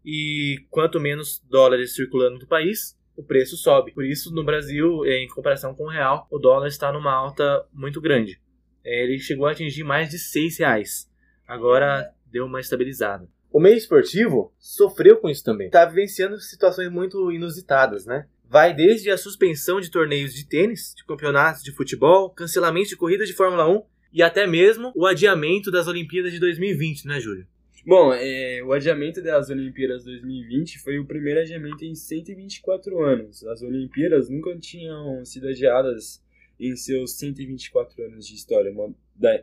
E 0.03 0.57
quanto 0.69 0.99
menos 0.99 1.41
dólares 1.49 1.95
circulando 1.95 2.37
no 2.37 2.47
país, 2.47 2.99
o 3.15 3.23
preço 3.23 3.55
sobe. 3.55 3.93
Por 3.93 4.03
isso, 4.03 4.29
no 4.33 4.43
Brasil, 4.43 5.05
é, 5.05 5.23
em 5.23 5.27
comparação 5.29 5.73
com 5.73 5.85
o 5.85 5.89
real, 5.89 6.27
o 6.29 6.37
dólar 6.37 6.67
está 6.67 6.91
numa 6.91 7.13
alta 7.13 7.65
muito 7.71 8.01
grande. 8.01 8.41
É, 8.83 9.05
ele 9.05 9.17
chegou 9.19 9.45
a 9.45 9.51
atingir 9.51 9.85
mais 9.85 10.09
de 10.09 10.19
6 10.19 10.59
reais 10.59 11.12
agora 11.47 12.09
deu 12.31 12.45
uma 12.45 12.59
estabilizada. 12.59 13.27
O 13.51 13.59
meio 13.59 13.77
esportivo 13.77 14.51
sofreu 14.57 15.17
com 15.17 15.29
isso 15.29 15.43
também. 15.43 15.67
Está 15.67 15.85
vivenciando 15.85 16.39
situações 16.39 16.89
muito 16.89 17.31
inusitadas, 17.31 18.05
né? 18.05 18.25
Vai 18.49 18.73
desde 18.73 19.11
a 19.11 19.17
suspensão 19.17 19.79
de 19.79 19.91
torneios 19.91 20.33
de 20.33 20.47
tênis, 20.47 20.93
de 20.95 21.05
campeonatos 21.05 21.63
de 21.63 21.71
futebol, 21.71 22.29
cancelamento 22.31 22.89
de 22.89 22.97
corridas 22.97 23.27
de 23.27 23.35
Fórmula 23.35 23.69
1 23.69 23.83
e 24.11 24.23
até 24.23 24.47
mesmo 24.47 24.91
o 24.95 25.05
adiamento 25.05 25.69
das 25.69 25.87
Olimpíadas 25.87 26.31
de 26.31 26.39
2020, 26.39 27.07
né, 27.07 27.19
Júlio? 27.19 27.47
Bom, 27.85 28.13
é, 28.13 28.63
o 28.63 28.71
adiamento 28.71 29.21
das 29.21 29.49
Olimpíadas 29.49 30.05
2020 30.05 30.79
foi 30.79 30.99
o 30.99 31.05
primeiro 31.05 31.41
adiamento 31.41 31.83
em 31.83 31.93
124 31.93 33.03
anos. 33.03 33.43
As 33.43 33.61
Olimpíadas 33.61 34.29
nunca 34.29 34.57
tinham 34.57 35.25
sido 35.25 35.49
adiadas 35.49 36.22
em 36.67 36.75
seus 36.77 37.17
124 37.17 38.03
anos 38.05 38.25
de 38.25 38.35
história, 38.35 38.73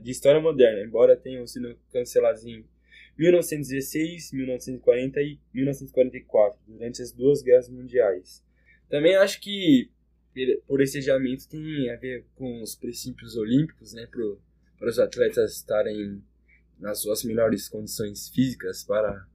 de 0.01 0.11
história 0.11 0.41
moderna, 0.41 0.83
embora 0.83 1.17
tenham 1.17 1.47
sido 1.47 1.77
cancelados 1.93 2.45
em 2.45 2.65
1916, 3.19 4.33
1940 4.33 5.21
e 5.21 5.39
1944, 5.53 6.59
durante 6.67 7.03
as 7.03 7.13
duas 7.13 7.43
guerras 7.43 7.69
mundiais. 7.69 8.43
Também 8.89 9.15
acho 9.17 9.41
que 9.41 9.91
por 10.67 10.81
esse 10.81 10.99
adiamento 10.99 11.47
tem 11.49 11.91
a 11.91 11.97
ver 11.97 12.25
com 12.37 12.63
os 12.63 12.75
princípios 12.75 13.37
olímpicos, 13.37 13.93
né, 13.93 14.07
para 14.07 14.89
os 14.89 14.99
atletas 14.99 15.57
estarem 15.57 16.23
nas 16.79 17.01
suas 17.03 17.23
melhores 17.25 17.69
condições 17.69 18.31
físicas 18.31 18.83
para 18.83 19.27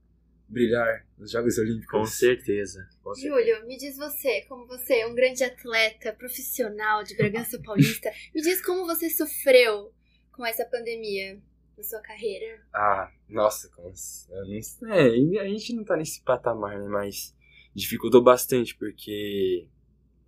brilhar 0.48 1.06
nos 1.18 1.30
Jogos 1.30 1.58
Olímpicos. 1.58 1.90
Com 1.90 2.06
certeza. 2.06 2.88
Com 3.02 3.14
certeza. 3.14 3.34
Júlio, 3.34 3.66
me 3.66 3.76
diz 3.76 3.96
você, 3.96 4.42
como 4.42 4.66
você 4.66 5.00
é 5.00 5.06
um 5.06 5.14
grande 5.14 5.42
atleta 5.44 6.12
profissional 6.12 7.02
de 7.02 7.16
Bragança 7.16 7.60
Paulista, 7.62 8.10
me 8.34 8.42
diz 8.42 8.64
como 8.64 8.86
você 8.86 9.10
sofreu 9.10 9.92
com 10.32 10.44
essa 10.44 10.64
pandemia 10.64 11.40
na 11.76 11.82
sua 11.82 12.00
carreira. 12.00 12.60
Ah, 12.72 13.10
nossa, 13.28 13.68
não. 14.80 14.92
É, 14.92 15.08
a 15.40 15.48
gente 15.48 15.74
não 15.74 15.84
tá 15.84 15.96
nesse 15.96 16.22
patamar, 16.22 16.78
né? 16.78 16.88
Mas 16.88 17.34
dificultou 17.74 18.22
bastante, 18.22 18.74
porque 18.76 19.68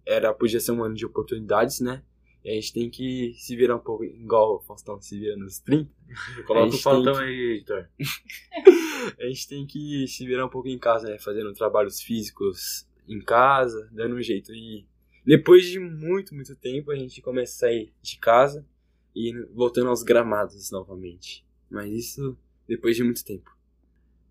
era, 0.06 0.32
podia 0.34 0.60
ser 0.60 0.72
um 0.72 0.82
ano 0.82 0.94
de 0.94 1.06
oportunidades, 1.06 1.80
né? 1.80 2.02
E 2.44 2.50
a 2.50 2.54
gente 2.54 2.72
tem 2.72 2.88
que 2.90 3.34
se 3.36 3.56
virar 3.56 3.76
um 3.76 3.80
pouco, 3.80 4.04
igual 4.04 4.56
o 4.56 4.60
Faustão 4.60 5.00
se 5.00 5.18
vira 5.18 5.36
nos 5.36 5.58
30. 5.58 5.90
Coloca 6.46 6.74
o 6.74 6.78
faltão 6.78 7.14
tem 7.14 7.22
aí, 7.24 7.56
editor. 7.56 7.88
A 9.18 9.26
gente 9.26 9.48
tem 9.48 9.66
que 9.66 10.06
se 10.08 10.26
virar 10.26 10.44
um 10.46 10.48
pouco 10.48 10.68
em 10.68 10.78
casa, 10.78 11.08
né? 11.08 11.18
Fazendo 11.18 11.52
trabalhos 11.52 12.00
físicos 12.00 12.86
em 13.08 13.20
casa, 13.20 13.88
dando 13.92 14.16
um 14.16 14.22
jeito. 14.22 14.52
E 14.52 14.86
depois 15.24 15.64
de 15.66 15.78
muito, 15.78 16.34
muito 16.34 16.54
tempo, 16.56 16.90
a 16.90 16.96
gente 16.96 17.22
começa 17.22 17.52
a 17.54 17.58
sair 17.70 17.92
de 18.02 18.18
casa 18.18 18.66
e 19.14 19.32
voltando 19.54 19.88
aos 19.88 20.02
gramados 20.02 20.70
novamente. 20.70 21.44
Mas 21.70 21.90
isso 21.92 22.36
depois 22.66 22.96
de 22.96 23.04
muito 23.04 23.24
tempo. 23.24 23.56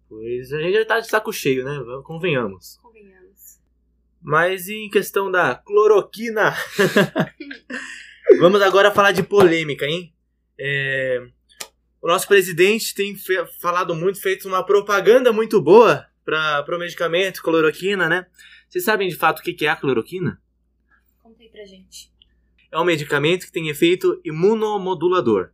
Pois 0.09 0.51
a 0.53 0.59
gente 0.61 0.73
já 0.73 0.85
tá 0.85 0.99
de 0.99 1.07
saco 1.07 1.31
cheio, 1.33 1.63
né? 1.65 1.79
Vamos- 1.85 2.05
Convenhamos. 2.05 2.77
Convenhamos. 2.81 3.59
Mas 4.21 4.67
em 4.67 4.89
questão 4.89 5.31
da 5.31 5.55
cloroquina. 5.55 6.55
Vamos 8.39 8.61
agora 8.61 8.91
falar 8.91 9.11
de 9.11 9.23
polêmica, 9.23 9.85
hein? 9.85 10.13
É, 10.59 11.25
O 12.01 12.07
nosso 12.07 12.27
presidente 12.27 12.93
tem 12.93 13.15
falado 13.61 13.95
muito, 13.95 14.21
feito 14.21 14.47
uma 14.47 14.63
propaganda 14.65 15.31
muito 15.31 15.61
boa 15.61 16.05
para 16.25 16.75
o 16.75 16.79
medicamento 16.79 17.41
cloroquina, 17.41 18.09
né? 18.09 18.25
Vocês 18.67 18.83
sabem 18.83 19.07
de 19.07 19.15
fato 19.15 19.39
o 19.39 19.43
que 19.43 19.53
que 19.53 19.65
é 19.65 19.69
a 19.69 19.75
cloroquina? 19.75 20.41
Conta 21.23 21.41
aí 21.41 21.49
pra 21.49 21.65
gente. 21.65 22.11
É 22.69 22.77
um 22.77 22.83
medicamento 22.83 23.45
que 23.45 23.51
tem 23.51 23.69
efeito 23.69 24.19
imunomodulador. 24.25 25.51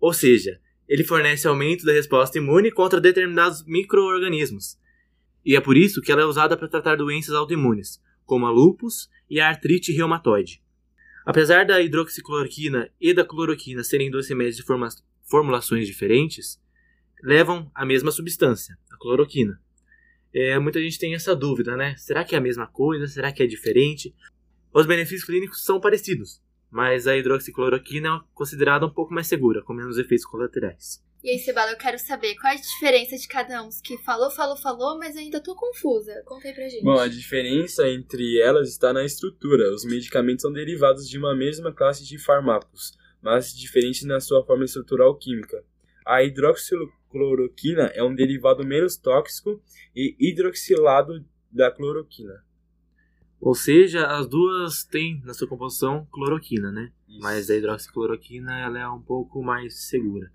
Ou 0.00 0.12
seja, 0.12 0.58
ele 0.88 1.04
fornece 1.04 1.46
aumento 1.46 1.84
da 1.84 1.92
resposta 1.92 2.38
imune 2.38 2.70
contra 2.70 3.00
determinados 3.00 3.62
micro-organismos. 3.66 4.78
E 5.46 5.54
é 5.54 5.60
por 5.60 5.76
isso 5.76 6.02
que 6.02 6.10
ela 6.10 6.22
é 6.22 6.24
usada 6.24 6.56
para 6.56 6.66
tratar 6.66 6.96
doenças 6.96 7.32
autoimunes, 7.32 8.02
como 8.24 8.46
a 8.46 8.50
lúpus 8.50 9.08
e 9.30 9.38
a 9.38 9.48
artrite 9.48 9.92
reumatoide. 9.92 10.60
Apesar 11.24 11.64
da 11.64 11.80
hidroxicloroquina 11.80 12.90
e 13.00 13.14
da 13.14 13.24
cloroquina 13.24 13.84
serem 13.84 14.10
dois 14.10 14.28
remédios 14.28 14.56
de 14.56 14.64
forma- 14.64 14.88
formulações 15.22 15.86
diferentes, 15.86 16.60
levam 17.22 17.70
a 17.72 17.86
mesma 17.86 18.10
substância, 18.10 18.76
a 18.90 18.96
cloroquina. 18.98 19.60
É, 20.34 20.58
muita 20.58 20.80
gente 20.80 20.98
tem 20.98 21.14
essa 21.14 21.34
dúvida, 21.34 21.76
né? 21.76 21.94
Será 21.96 22.24
que 22.24 22.34
é 22.34 22.38
a 22.38 22.40
mesma 22.40 22.66
coisa? 22.66 23.06
Será 23.06 23.30
que 23.30 23.42
é 23.42 23.46
diferente? 23.46 24.12
Os 24.74 24.84
benefícios 24.84 25.24
clínicos 25.24 25.64
são 25.64 25.80
parecidos, 25.80 26.42
mas 26.68 27.06
a 27.06 27.16
hidroxicloroquina 27.16 28.08
é 28.08 28.20
considerada 28.34 28.84
um 28.84 28.90
pouco 28.90 29.14
mais 29.14 29.28
segura, 29.28 29.62
com 29.62 29.72
menos 29.72 29.96
efeitos 29.96 30.26
colaterais. 30.26 31.02
E 31.26 31.30
aí, 31.30 31.38
Cebala, 31.40 31.72
eu 31.72 31.76
quero 31.76 31.98
saber 31.98 32.36
qual 32.36 32.52
é 32.52 32.56
a 32.56 32.60
diferença 32.60 33.18
de 33.18 33.26
cada 33.26 33.60
um. 33.60 33.68
Que 33.82 33.98
falou, 33.98 34.30
falou, 34.30 34.56
falou, 34.56 34.96
mas 34.96 35.16
eu 35.16 35.22
ainda 35.22 35.42
tô 35.42 35.56
confusa. 35.56 36.22
Conta 36.24 36.46
aí 36.46 36.54
pra 36.54 36.68
gente. 36.68 36.84
Bom, 36.84 37.00
a 37.00 37.08
diferença 37.08 37.90
entre 37.90 38.40
elas 38.40 38.68
está 38.68 38.92
na 38.92 39.04
estrutura. 39.04 39.74
Os 39.74 39.84
medicamentos 39.84 40.42
são 40.42 40.52
derivados 40.52 41.08
de 41.08 41.18
uma 41.18 41.34
mesma 41.34 41.72
classe 41.72 42.04
de 42.04 42.16
fármacos, 42.16 42.96
mas 43.20 43.52
diferentes 43.52 44.04
na 44.04 44.20
sua 44.20 44.46
forma 44.46 44.64
estrutural 44.64 45.18
química. 45.18 45.64
A 46.06 46.22
hidroxicloroquina 46.22 47.90
é 47.92 48.04
um 48.04 48.14
derivado 48.14 48.64
menos 48.64 48.96
tóxico 48.96 49.60
e 49.96 50.14
hidroxilado 50.20 51.26
da 51.50 51.72
cloroquina. 51.72 52.40
Ou 53.40 53.56
seja, 53.56 54.06
as 54.06 54.28
duas 54.28 54.84
têm 54.84 55.20
na 55.24 55.34
sua 55.34 55.48
composição 55.48 56.06
cloroquina, 56.12 56.70
né? 56.70 56.92
Isso. 57.08 57.18
Mas 57.18 57.50
a 57.50 57.56
hidroxicloroquina 57.56 58.60
ela 58.60 58.78
é 58.78 58.88
um 58.88 59.02
pouco 59.02 59.42
mais 59.42 59.88
segura. 59.88 60.30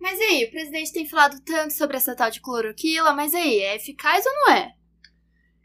Mas 0.00 0.18
e 0.20 0.22
aí, 0.22 0.44
o 0.44 0.50
presidente 0.50 0.92
tem 0.92 1.08
falado 1.08 1.40
tanto 1.44 1.72
sobre 1.72 1.96
essa 1.96 2.14
tal 2.14 2.30
de 2.30 2.40
cloroquila, 2.40 3.12
mas 3.12 3.32
e 3.32 3.36
aí, 3.36 3.58
é 3.60 3.76
eficaz 3.76 4.24
ou 4.24 4.32
não 4.32 4.52
é? 4.52 4.72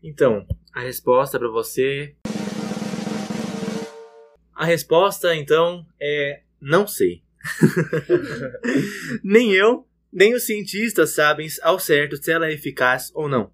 Então, 0.03 0.45
a 0.73 0.81
resposta 0.81 1.37
para 1.37 1.49
você. 1.49 2.15
A 4.55 4.65
resposta, 4.65 5.35
então, 5.35 5.85
é 6.01 6.41
não 6.59 6.87
sei. 6.87 7.21
nem 9.23 9.51
eu, 9.51 9.87
nem 10.11 10.33
os 10.33 10.45
cientistas 10.45 11.11
sabem 11.11 11.47
ao 11.61 11.77
certo 11.77 12.17
se 12.17 12.31
ela 12.31 12.47
é 12.47 12.53
eficaz 12.53 13.11
ou 13.13 13.27
não. 13.27 13.51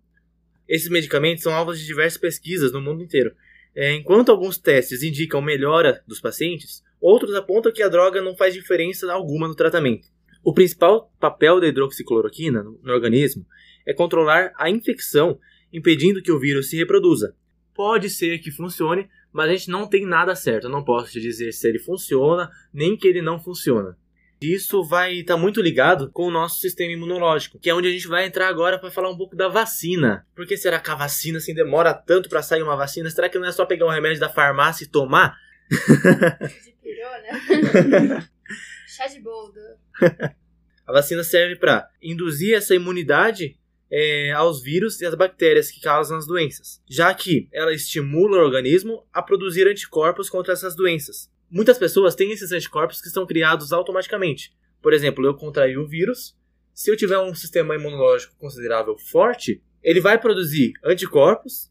Esses 0.67 0.89
medicamentos 0.89 1.43
são 1.43 1.53
alvos 1.53 1.79
de 1.79 1.85
diversas 1.85 2.19
pesquisas 2.19 2.71
no 2.71 2.79
mundo 2.79 3.01
inteiro. 3.01 3.35
É, 3.75 3.93
enquanto 3.93 4.29
alguns 4.29 4.57
testes 4.57 5.01
indicam 5.01 5.41
melhora 5.41 6.03
dos 6.07 6.21
pacientes, 6.21 6.83
outros 7.01 7.33
apontam 7.33 7.71
que 7.71 7.81
a 7.81 7.89
droga 7.89 8.21
não 8.21 8.35
faz 8.35 8.53
diferença 8.53 9.11
alguma 9.11 9.47
no 9.47 9.55
tratamento. 9.55 10.07
O 10.43 10.53
principal 10.53 11.11
papel 11.19 11.59
da 11.59 11.67
hidroxicloroquina 11.67 12.63
no, 12.63 12.79
organismo 12.91 13.45
é 13.85 13.93
controlar 13.93 14.51
a 14.57 14.69
infecção 14.69 15.39
impedindo 15.71 16.21
que 16.21 16.31
o 16.31 16.39
vírus 16.39 16.69
se 16.69 16.77
reproduza. 16.77 17.35
Pode 17.73 18.09
ser 18.09 18.39
que 18.39 18.51
funcione, 18.51 19.09
mas 19.31 19.49
a 19.49 19.53
gente 19.53 19.69
não 19.69 19.87
tem 19.87 20.05
nada 20.05 20.35
certo. 20.35 20.65
Eu 20.65 20.71
não 20.71 20.83
posso 20.83 21.11
te 21.11 21.21
dizer 21.21 21.51
se 21.51 21.67
ele 21.67 21.79
funciona, 21.79 22.49
nem 22.73 22.97
que 22.97 23.07
ele 23.07 23.21
não 23.21 23.39
funciona. 23.39 23.97
Isso 24.41 24.81
vai 24.83 25.15
estar 25.15 25.35
muito 25.35 25.61
ligado 25.61 26.09
com 26.11 26.23
o 26.23 26.31
nosso 26.31 26.59
sistema 26.59 26.93
imunológico, 26.93 27.59
que 27.59 27.69
é 27.69 27.75
onde 27.75 27.89
a 27.89 27.91
gente 27.91 28.07
vai 28.07 28.25
entrar 28.25 28.47
agora 28.47 28.79
para 28.79 28.89
falar 28.89 29.09
um 29.09 29.17
pouco 29.17 29.35
da 29.35 29.49
vacina. 29.49 30.25
Por 30.33 30.47
que 30.47 30.55
será 30.55 30.79
que 30.79 30.89
a 30.89 30.95
vacina 30.95 31.39
assim 31.39 31.53
demora 31.53 31.93
tanto 31.93 32.29
para 32.29 32.41
sair 32.41 32.63
uma 32.63 32.77
vacina? 32.77 33.09
Será 33.09 33.27
que 33.27 33.37
não 33.37 33.47
é 33.47 33.51
só 33.51 33.65
pegar 33.65 33.85
um 33.85 33.89
remédio 33.89 34.19
da 34.19 34.29
farmácia 34.29 34.85
e 34.85 34.87
tomar? 34.87 35.37
De 35.69 36.71
pirou, 36.81 37.11
né? 37.21 38.27
Chá 38.87 39.07
de 39.07 39.21
boldo. 39.21 39.59
A 40.85 40.91
vacina 40.91 41.23
serve 41.23 41.55
para 41.55 41.87
induzir 42.01 42.55
essa 42.55 42.73
imunidade 42.73 43.55
é, 43.91 44.31
aos 44.31 44.61
vírus 44.63 44.99
e 45.01 45.05
às 45.05 45.13
bactérias 45.13 45.69
que 45.69 45.79
causam 45.79 46.17
as 46.17 46.25
doenças, 46.25 46.81
já 46.89 47.13
que 47.13 47.47
ela 47.51 47.71
estimula 47.71 48.37
o 48.37 48.41
organismo 48.41 49.05
a 49.13 49.21
produzir 49.21 49.67
anticorpos 49.67 50.29
contra 50.29 50.53
essas 50.53 50.75
doenças. 50.75 51.29
Muitas 51.49 51.77
pessoas 51.77 52.15
têm 52.15 52.31
esses 52.31 52.51
anticorpos 52.51 53.01
que 53.01 53.09
são 53.09 53.25
criados 53.25 53.71
automaticamente. 53.71 54.51
Por 54.81 54.93
exemplo, 54.93 55.25
eu 55.25 55.35
contraí 55.35 55.77
o 55.77 55.87
vírus, 55.87 56.35
se 56.73 56.89
eu 56.89 56.97
tiver 56.97 57.19
um 57.19 57.35
sistema 57.35 57.75
imunológico 57.75 58.35
considerável 58.37 58.97
forte, 58.97 59.61
ele 59.83 59.99
vai 59.99 60.19
produzir 60.19 60.73
anticorpos 60.83 61.69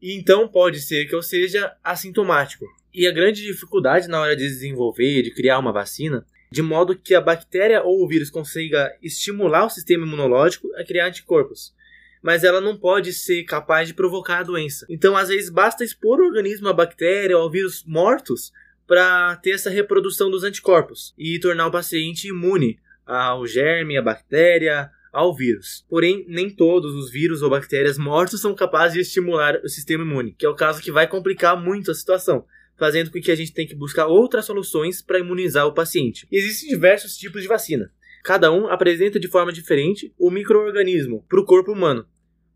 e 0.00 0.16
então 0.16 0.48
pode 0.48 0.80
ser 0.80 1.06
que 1.06 1.14
eu 1.14 1.22
seja 1.22 1.74
assintomático. 1.82 2.64
E 2.92 3.06
a 3.06 3.12
grande 3.12 3.42
dificuldade 3.42 4.08
na 4.08 4.20
hora 4.20 4.36
de 4.36 4.44
desenvolver, 4.44 5.22
de 5.22 5.34
criar 5.34 5.58
uma 5.58 5.72
vacina, 5.72 6.26
de 6.52 6.62
modo 6.62 6.96
que 6.96 7.14
a 7.14 7.20
bactéria 7.20 7.82
ou 7.82 8.02
o 8.02 8.08
vírus 8.08 8.28
consiga 8.28 8.92
estimular 9.00 9.66
o 9.66 9.70
sistema 9.70 10.04
imunológico 10.04 10.68
a 10.74 10.84
criar 10.84 11.06
anticorpos. 11.06 11.72
Mas 12.20 12.42
ela 12.42 12.60
não 12.60 12.76
pode 12.76 13.12
ser 13.12 13.44
capaz 13.44 13.88
de 13.88 13.94
provocar 13.94 14.38
a 14.38 14.42
doença. 14.42 14.84
Então, 14.90 15.16
às 15.16 15.28
vezes, 15.28 15.48
basta 15.48 15.84
expor 15.84 16.20
o 16.20 16.26
organismo 16.26 16.68
à 16.68 16.72
bactéria 16.72 17.36
ou 17.36 17.44
ao 17.44 17.50
vírus 17.50 17.84
mortos 17.86 18.52
para 18.86 19.36
ter 19.36 19.52
essa 19.52 19.70
reprodução 19.70 20.28
dos 20.28 20.42
anticorpos 20.42 21.14
e 21.16 21.38
tornar 21.38 21.68
o 21.68 21.70
paciente 21.70 22.28
imune 22.28 22.78
ao 23.06 23.46
germe, 23.46 23.96
à 23.96 24.02
bactéria, 24.02 24.90
ao 25.12 25.34
vírus. 25.34 25.84
Porém, 25.88 26.24
nem 26.28 26.50
todos 26.50 26.94
os 26.94 27.10
vírus 27.10 27.42
ou 27.42 27.50
bactérias 27.50 27.96
mortos 27.96 28.40
são 28.40 28.54
capazes 28.54 28.94
de 28.94 29.00
estimular 29.00 29.60
o 29.64 29.68
sistema 29.68 30.04
imune, 30.04 30.34
que 30.36 30.44
é 30.44 30.48
o 30.48 30.54
caso 30.54 30.82
que 30.82 30.92
vai 30.92 31.06
complicar 31.06 31.60
muito 31.60 31.90
a 31.90 31.94
situação 31.94 32.44
fazendo 32.80 33.10
com 33.10 33.20
que 33.20 33.30
a 33.30 33.36
gente 33.36 33.52
tenha 33.52 33.68
que 33.68 33.74
buscar 33.74 34.06
outras 34.06 34.46
soluções 34.46 35.02
para 35.02 35.18
imunizar 35.18 35.66
o 35.66 35.74
paciente. 35.74 36.26
E 36.32 36.36
existem 36.38 36.70
diversos 36.70 37.14
tipos 37.14 37.42
de 37.42 37.48
vacina. 37.48 37.92
Cada 38.24 38.50
um 38.50 38.68
apresenta 38.68 39.20
de 39.20 39.28
forma 39.28 39.52
diferente 39.52 40.14
o 40.18 40.30
microorganismo 40.30 41.22
para 41.28 41.38
o 41.38 41.44
corpo 41.44 41.72
humano, 41.72 42.06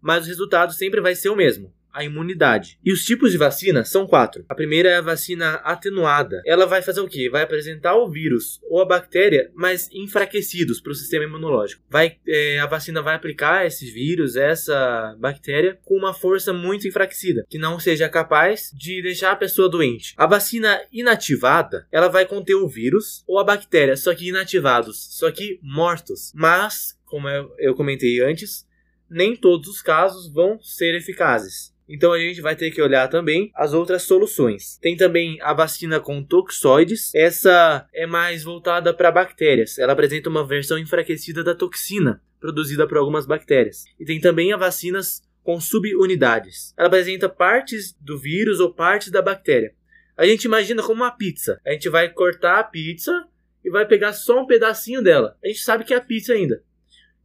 mas 0.00 0.24
o 0.24 0.28
resultado 0.28 0.72
sempre 0.72 1.02
vai 1.02 1.14
ser 1.14 1.28
o 1.28 1.36
mesmo. 1.36 1.73
A 1.94 2.04
imunidade. 2.04 2.78
E 2.84 2.92
os 2.92 3.04
tipos 3.04 3.30
de 3.30 3.38
vacina 3.38 3.84
são 3.84 4.06
quatro. 4.06 4.44
A 4.48 4.54
primeira 4.54 4.88
é 4.88 4.96
a 4.96 5.00
vacina 5.00 5.54
atenuada. 5.64 6.42
Ela 6.44 6.66
vai 6.66 6.82
fazer 6.82 7.00
o 7.00 7.08
quê? 7.08 7.30
Vai 7.30 7.42
apresentar 7.42 7.94
o 7.94 8.10
vírus 8.10 8.60
ou 8.68 8.82
a 8.82 8.84
bactéria, 8.84 9.50
mas 9.54 9.88
enfraquecidos 9.92 10.80
para 10.80 10.92
o 10.92 10.94
sistema 10.94 11.24
imunológico. 11.24 11.82
Vai, 11.88 12.16
é, 12.26 12.58
a 12.58 12.66
vacina 12.66 13.00
vai 13.00 13.14
aplicar 13.14 13.64
esse 13.64 13.90
vírus, 13.90 14.34
essa 14.36 15.16
bactéria, 15.18 15.78
com 15.84 15.96
uma 15.96 16.12
força 16.12 16.52
muito 16.52 16.88
enfraquecida, 16.88 17.46
que 17.48 17.58
não 17.58 17.78
seja 17.78 18.08
capaz 18.08 18.70
de 18.74 19.00
deixar 19.00 19.32
a 19.32 19.36
pessoa 19.36 19.68
doente. 19.68 20.14
A 20.16 20.26
vacina 20.26 20.80
inativada, 20.92 21.86
ela 21.92 22.08
vai 22.08 22.26
conter 22.26 22.54
o 22.54 22.68
vírus 22.68 23.22
ou 23.26 23.38
a 23.38 23.44
bactéria, 23.44 23.96
só 23.96 24.14
que 24.14 24.28
inativados, 24.28 25.08
só 25.18 25.30
que 25.30 25.60
mortos. 25.62 26.32
Mas, 26.34 26.98
como 27.04 27.28
eu 27.28 27.74
comentei 27.74 28.20
antes, 28.20 28.66
nem 29.08 29.36
todos 29.36 29.68
os 29.68 29.82
casos 29.82 30.32
vão 30.32 30.58
ser 30.60 30.94
eficazes. 30.94 31.73
Então 31.88 32.12
a 32.12 32.18
gente 32.18 32.40
vai 32.40 32.56
ter 32.56 32.70
que 32.70 32.80
olhar 32.80 33.08
também 33.08 33.50
as 33.54 33.74
outras 33.74 34.02
soluções. 34.02 34.78
Tem 34.78 34.96
também 34.96 35.38
a 35.42 35.52
vacina 35.52 36.00
com 36.00 36.22
toxoides. 36.22 37.14
Essa 37.14 37.86
é 37.92 38.06
mais 38.06 38.42
voltada 38.42 38.94
para 38.94 39.12
bactérias. 39.12 39.78
Ela 39.78 39.92
apresenta 39.92 40.28
uma 40.28 40.46
versão 40.46 40.78
enfraquecida 40.78 41.44
da 41.44 41.54
toxina 41.54 42.22
produzida 42.40 42.86
por 42.86 42.98
algumas 42.98 43.24
bactérias. 43.24 43.84
E 43.98 44.04
tem 44.04 44.20
também 44.20 44.52
a 44.52 44.56
vacinas 44.58 45.22
com 45.42 45.58
subunidades. 45.58 46.74
Ela 46.76 46.88
apresenta 46.88 47.26
partes 47.26 47.94
do 47.98 48.18
vírus 48.18 48.60
ou 48.60 48.74
partes 48.74 49.10
da 49.10 49.22
bactéria. 49.22 49.74
A 50.14 50.26
gente 50.26 50.44
imagina 50.44 50.82
como 50.82 51.02
uma 51.02 51.10
pizza. 51.10 51.60
A 51.66 51.72
gente 51.72 51.88
vai 51.88 52.08
cortar 52.08 52.58
a 52.58 52.64
pizza 52.64 53.26
e 53.64 53.70
vai 53.70 53.86
pegar 53.86 54.12
só 54.12 54.42
um 54.42 54.46
pedacinho 54.46 55.02
dela. 55.02 55.38
A 55.42 55.48
gente 55.48 55.60
sabe 55.60 55.84
que 55.84 55.94
é 55.94 55.96
a 55.96 56.02
pizza 56.02 56.34
ainda. 56.34 56.62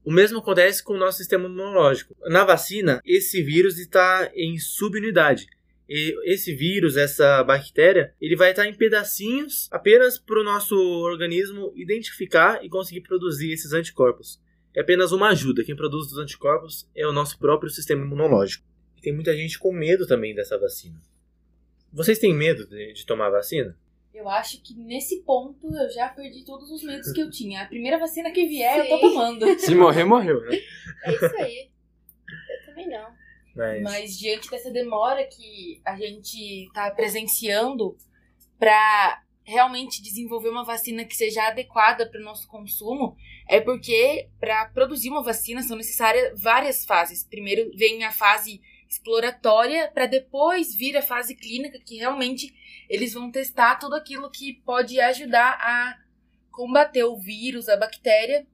O 0.04 0.12
mesmo 0.12 0.40
acontece 0.40 0.84
com 0.84 0.94
o 0.94 0.98
nosso 0.98 1.18
sistema 1.18 1.46
imunológico. 1.46 2.16
Na 2.26 2.44
vacina, 2.44 3.02
esse 3.06 3.44
vírus 3.44 3.78
está 3.78 4.32
em 4.34 4.58
subunidade. 4.58 5.48
Esse 5.88 6.54
vírus, 6.54 6.96
essa 6.96 7.44
bactéria, 7.44 8.14
ele 8.22 8.36
vai 8.36 8.52
estar 8.52 8.68
em 8.68 8.74
pedacinhos 8.74 9.68
apenas 9.72 10.20
para 10.20 10.40
o 10.40 10.44
nosso 10.44 10.76
organismo 10.76 11.74
identificar 11.76 12.64
e 12.64 12.70
conseguir 12.70 13.02
produzir 13.02 13.52
esses 13.52 13.74
anticorpos. 13.74 14.40
É 14.76 14.82
apenas 14.82 15.12
uma 15.12 15.30
ajuda. 15.30 15.64
Quem 15.64 15.76
produz 15.76 16.12
os 16.12 16.18
anticorpos 16.18 16.88
é 16.96 17.08
o 17.08 17.12
nosso 17.12 17.40
próprio 17.40 17.72
sistema 17.72 18.06
imunológico. 18.06 18.64
Tem 19.02 19.14
muita 19.14 19.36
gente 19.36 19.58
com 19.58 19.74
medo 19.74 20.06
também 20.06 20.36
dessa 20.36 20.60
vacina. 20.60 21.02
Vocês 21.92 22.20
têm 22.20 22.36
medo 22.36 22.68
de, 22.68 22.94
de 22.94 23.06
tomar 23.06 23.32
vacina? 23.32 23.76
Eu 24.14 24.28
acho 24.28 24.62
que 24.62 24.74
nesse 24.74 25.22
ponto 25.22 25.74
eu 25.74 25.90
já 25.92 26.10
perdi 26.10 26.44
todos 26.44 26.70
os 26.72 26.84
medos 26.84 27.12
que 27.12 27.22
eu 27.22 27.30
tinha. 27.30 27.62
A 27.62 27.68
primeira 27.68 28.00
vacina 28.00 28.32
que 28.32 28.46
vier, 28.46 28.80
eu 28.80 28.90
tô 28.90 29.00
tomando. 29.00 29.46
Se 29.60 29.76
morrer, 29.76 30.04
morreu, 30.04 30.42
né? 30.42 30.58
É 31.06 31.12
isso 31.14 31.36
aí. 31.38 31.70
Eu 32.50 32.66
também 32.66 32.90
não. 32.90 33.08
Mas, 33.56 33.82
Mas 33.84 34.18
diante 34.18 34.50
dessa 34.50 34.72
demora 34.72 35.26
que 35.26 35.82
a 35.86 35.96
gente 35.96 36.70
tá 36.74 36.90
presenciando 36.92 37.98
para 38.58 39.22
realmente 39.44 40.02
desenvolver 40.02 40.50
uma 40.50 40.64
vacina 40.64 41.04
que 41.04 41.16
seja 41.16 41.48
adequada 41.48 42.08
para 42.08 42.22
o 42.22 42.24
nosso 42.24 42.48
consumo, 42.48 43.16
é 43.48 43.60
porque 43.60 44.30
para 44.40 44.66
produzir 44.66 45.10
uma 45.10 45.24
vacina 45.24 45.64
são 45.64 45.76
necessárias 45.76 46.40
várias 46.40 46.86
fases. 46.86 47.24
Primeiro 47.24 47.72
vem 47.76 48.04
a 48.04 48.12
fase 48.12 48.62
exploratória, 48.90 49.92
para 49.94 50.08
depois 50.08 50.76
vir 50.76 50.98
a 50.98 51.02
fase 51.02 51.36
clínica, 51.36 51.80
que 51.80 51.98
realmente 51.98 52.52
eles 52.90 53.14
vão 53.14 53.32
testar 53.32 53.76
tudo 53.76 53.96
aquilo 53.96 54.32
que 54.32 54.62
pode 54.66 55.00
ajudar 55.00 55.60
a 55.62 55.96
combater 56.52 57.04
o 57.04 57.18
vírus, 57.18 57.70
a 57.70 57.78
bactéria. 57.78 58.48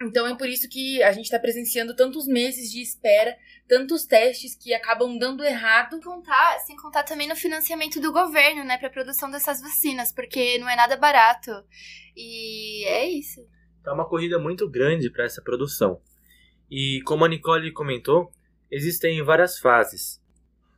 Então 0.00 0.26
é 0.26 0.36
por 0.36 0.48
isso 0.48 0.68
que 0.68 1.02
a 1.02 1.12
gente 1.12 1.24
está 1.24 1.38
presenciando 1.38 1.94
tantos 1.94 2.26
meses 2.26 2.70
de 2.70 2.80
espera, 2.80 3.36
tantos 3.68 4.06
testes 4.06 4.54
que 4.54 4.72
acabam 4.72 5.18
dando 5.18 5.44
errado. 5.44 5.92
Sem 5.92 6.00
contar, 6.00 6.58
sem 6.60 6.76
contar 6.76 7.02
também 7.02 7.28
no 7.28 7.36
financiamento 7.36 8.00
do 8.00 8.12
governo, 8.12 8.64
né, 8.64 8.78
para 8.78 8.90
produção 8.90 9.30
dessas 9.30 9.60
vacinas, 9.60 10.12
porque 10.12 10.58
não 10.58 10.68
é 10.68 10.76
nada 10.76 10.96
barato. 10.96 11.50
E 12.16 12.84
é 12.86 13.08
isso. 13.08 13.40
tá 13.82 13.92
uma 13.92 14.08
corrida 14.08 14.38
muito 14.38 14.68
grande 14.70 15.10
para 15.10 15.24
essa 15.24 15.42
produção. 15.42 16.00
E 16.70 17.00
como 17.04 17.24
a 17.24 17.28
Nicole 17.28 17.72
comentou, 17.72 18.32
existem 18.74 19.22
várias 19.22 19.58
fases. 19.58 20.20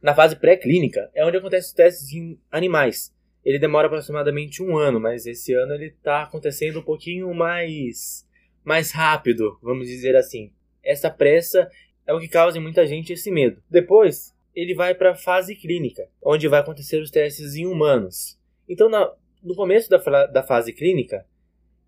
Na 0.03 0.15
fase 0.15 0.37
pré-clínica 0.37 1.11
é 1.15 1.25
onde 1.25 1.37
acontecem 1.37 1.69
os 1.69 1.75
testes 1.75 2.13
em 2.13 2.39
animais. 2.51 3.13
Ele 3.45 3.59
demora 3.59 3.87
aproximadamente 3.87 4.63
um 4.63 4.77
ano, 4.77 5.01
mas 5.01 5.27
esse 5.27 5.53
ano 5.55 5.75
ele 5.75 5.87
está 5.87 6.23
acontecendo 6.23 6.81
um 6.81 6.83
pouquinho 6.83 7.33
mais, 7.33 8.27
mais 8.65 8.91
rápido, 8.93 9.59
vamos 9.63 9.89
dizer 9.89 10.17
assim. 10.17 10.53
Essa 10.83 11.11
pressa 11.11 11.71
é 12.07 12.13
o 12.13 12.21
que 12.21 12.29
causa 12.29 12.59
em 12.59 12.63
muita 12.63 12.87
gente 12.87 13.13
esse 13.13 13.31
medo. 13.31 13.63
Depois, 13.71 14.35
ele 14.55 14.75
vai 14.75 14.95
para 14.95 15.13
a 15.13 15.17
fase 15.17 15.55
clínica, 15.55 16.09
onde 16.23 16.49
vai 16.49 16.61
acontecer 16.61 17.01
os 17.01 17.11
testes 17.11 17.55
em 17.55 17.67
humanos. 17.67 18.39
Então, 18.69 18.89
na- 18.89 19.13
no 19.43 19.55
começo 19.55 19.89
da, 19.89 20.27
da 20.27 20.43
fase 20.43 20.73
clínica, 20.73 21.25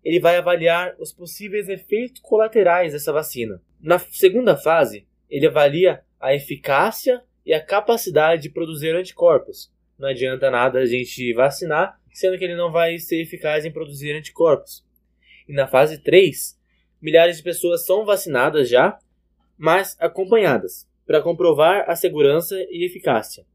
ele 0.03 0.19
vai 0.19 0.37
avaliar 0.37 0.95
os 0.97 1.11
possíveis 1.11 1.67
efeitos 1.67 2.21
colaterais 2.21 2.93
dessa 2.93 3.11
vacina. 3.11 3.61
Na 3.81 3.99
segunda 3.99 4.55
fase, 4.55 5.05
ele 5.29 5.47
avalia 5.47 6.01
a 6.19 6.33
eficácia 6.33 7.21
e 7.45 7.53
a 7.53 7.63
capacidade 7.63 8.43
de 8.43 8.49
produzir 8.49 8.95
anticorpos. 8.95 9.71
Não 9.97 10.09
adianta 10.09 10.49
nada 10.49 10.79
a 10.79 10.85
gente 10.85 11.33
vacinar, 11.33 11.99
sendo 12.11 12.37
que 12.37 12.43
ele 12.43 12.55
não 12.55 12.71
vai 12.71 12.97
ser 12.97 13.21
eficaz 13.21 13.65
em 13.65 13.71
produzir 13.71 14.13
anticorpos. 14.13 14.83
E 15.47 15.53
na 15.53 15.67
fase 15.67 15.97
3, 16.01 16.57
milhares 17.01 17.37
de 17.37 17.43
pessoas 17.43 17.85
são 17.85 18.05
vacinadas 18.05 18.69
já, 18.69 18.97
mas 19.57 19.97
acompanhadas, 19.99 20.87
para 21.05 21.21
comprovar 21.21 21.89
a 21.89 21.95
segurança 21.95 22.55
e 22.69 22.85
eficácia. 22.85 23.45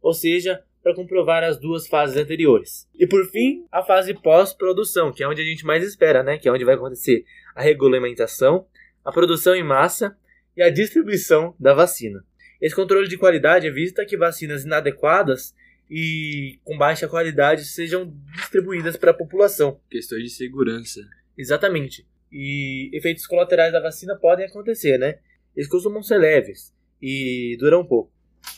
Ou 0.00 0.12
seja, 0.12 0.62
para 0.82 0.94
comprovar 0.94 1.44
as 1.44 1.58
duas 1.58 1.86
fases 1.86 2.16
anteriores. 2.16 2.88
E 2.98 3.06
por 3.06 3.24
fim, 3.30 3.64
a 3.70 3.82
fase 3.82 4.14
pós-produção, 4.14 5.12
que 5.12 5.22
é 5.22 5.28
onde 5.28 5.40
a 5.40 5.44
gente 5.44 5.64
mais 5.64 5.84
espera, 5.84 6.22
né? 6.22 6.38
Que 6.38 6.48
é 6.48 6.52
onde 6.52 6.64
vai 6.64 6.74
acontecer 6.74 7.24
a 7.54 7.62
regulamentação, 7.62 8.66
a 9.04 9.12
produção 9.12 9.54
em 9.54 9.62
massa 9.62 10.16
e 10.56 10.62
a 10.62 10.70
distribuição 10.70 11.54
da 11.58 11.74
vacina. 11.74 12.24
Esse 12.60 12.74
controle 12.74 13.08
de 13.08 13.18
qualidade 13.18 13.66
evita 13.66 14.06
que 14.06 14.16
vacinas 14.16 14.64
inadequadas 14.64 15.54
e 15.90 16.58
com 16.64 16.78
baixa 16.78 17.08
qualidade 17.08 17.64
sejam 17.64 18.14
distribuídas 18.36 18.96
para 18.96 19.10
a 19.10 19.14
população. 19.14 19.80
Questões 19.90 20.22
de 20.22 20.30
segurança. 20.30 21.00
Exatamente. 21.36 22.06
E 22.30 22.90
efeitos 22.94 23.26
colaterais 23.26 23.72
da 23.72 23.80
vacina 23.80 24.16
podem 24.16 24.46
acontecer, 24.46 24.96
né? 24.96 25.18
Eles 25.54 25.68
costumam 25.68 26.02
ser 26.02 26.18
leves 26.18 26.72
e 27.00 27.56
duram 27.58 27.84
pouco. 27.84 28.12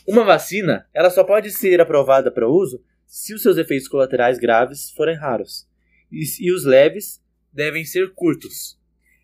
Uma 0.07 0.23
vacina, 0.23 0.87
ela 0.93 1.09
só 1.09 1.23
pode 1.23 1.51
ser 1.51 1.81
aprovada 1.81 2.31
para 2.31 2.47
uso 2.47 2.81
se 3.05 3.33
os 3.33 3.41
seus 3.41 3.57
efeitos 3.57 3.87
colaterais 3.87 4.37
graves 4.37 4.91
forem 4.91 5.15
raros. 5.15 5.67
E, 6.11 6.23
e 6.39 6.51
os 6.51 6.63
leves 6.63 7.21
devem 7.51 7.83
ser 7.83 8.13
curtos. 8.13 8.79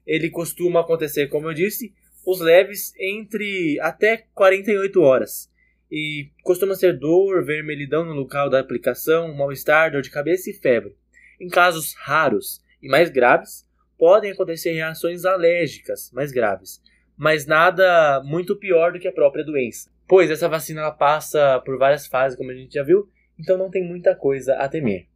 Ele 0.05 0.29
costuma 0.29 0.81
acontecer, 0.81 1.27
como 1.27 1.47
eu 1.47 1.53
disse, 1.53 1.93
os 2.25 2.39
leves 2.39 2.93
entre 2.99 3.79
até 3.81 4.25
48 4.33 5.01
horas. 5.01 5.49
E 5.91 6.29
costuma 6.43 6.75
ser 6.75 6.97
dor, 6.97 7.43
vermelhidão 7.43 8.05
no 8.05 8.13
local 8.13 8.49
da 8.49 8.59
aplicação, 8.59 9.33
mal-estar, 9.35 9.91
dor 9.91 10.01
de 10.01 10.09
cabeça 10.09 10.49
e 10.49 10.53
febre. 10.53 10.95
Em 11.39 11.49
casos 11.49 11.93
raros 11.95 12.61
e 12.81 12.87
mais 12.87 13.09
graves, 13.09 13.65
podem 13.97 14.31
acontecer 14.31 14.71
reações 14.71 15.25
alérgicas 15.25 16.09
mais 16.13 16.31
graves, 16.31 16.81
mas 17.17 17.45
nada 17.45 18.21
muito 18.23 18.55
pior 18.55 18.93
do 18.93 18.99
que 18.99 19.07
a 19.07 19.11
própria 19.11 19.43
doença. 19.43 19.91
Pois 20.07 20.31
essa 20.31 20.49
vacina 20.49 20.81
ela 20.81 20.91
passa 20.91 21.61
por 21.65 21.77
várias 21.77 22.07
fases, 22.07 22.37
como 22.37 22.51
a 22.51 22.55
gente 22.55 22.73
já 22.73 22.83
viu, 22.83 23.09
então 23.39 23.57
não 23.57 23.69
tem 23.69 23.83
muita 23.83 24.15
coisa 24.15 24.55
a 24.55 24.67
temer. 24.67 25.07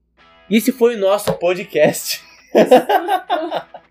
E 0.50 0.58
esse 0.58 0.72
foi 0.72 0.96
o 0.96 1.00
nosso 1.00 1.34
podcast. 1.34 2.24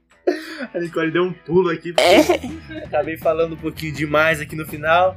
a 0.73 0.79
Nicole 0.79 1.11
deu 1.11 1.25
um 1.25 1.33
pulo 1.33 1.71
aqui. 1.71 1.93
porque 1.93 2.79
Acabei 2.85 3.17
falando 3.17 3.55
um 3.55 3.59
pouquinho 3.59 3.93
demais 3.93 4.41
aqui 4.41 4.57
no 4.57 4.67
final. 4.67 5.17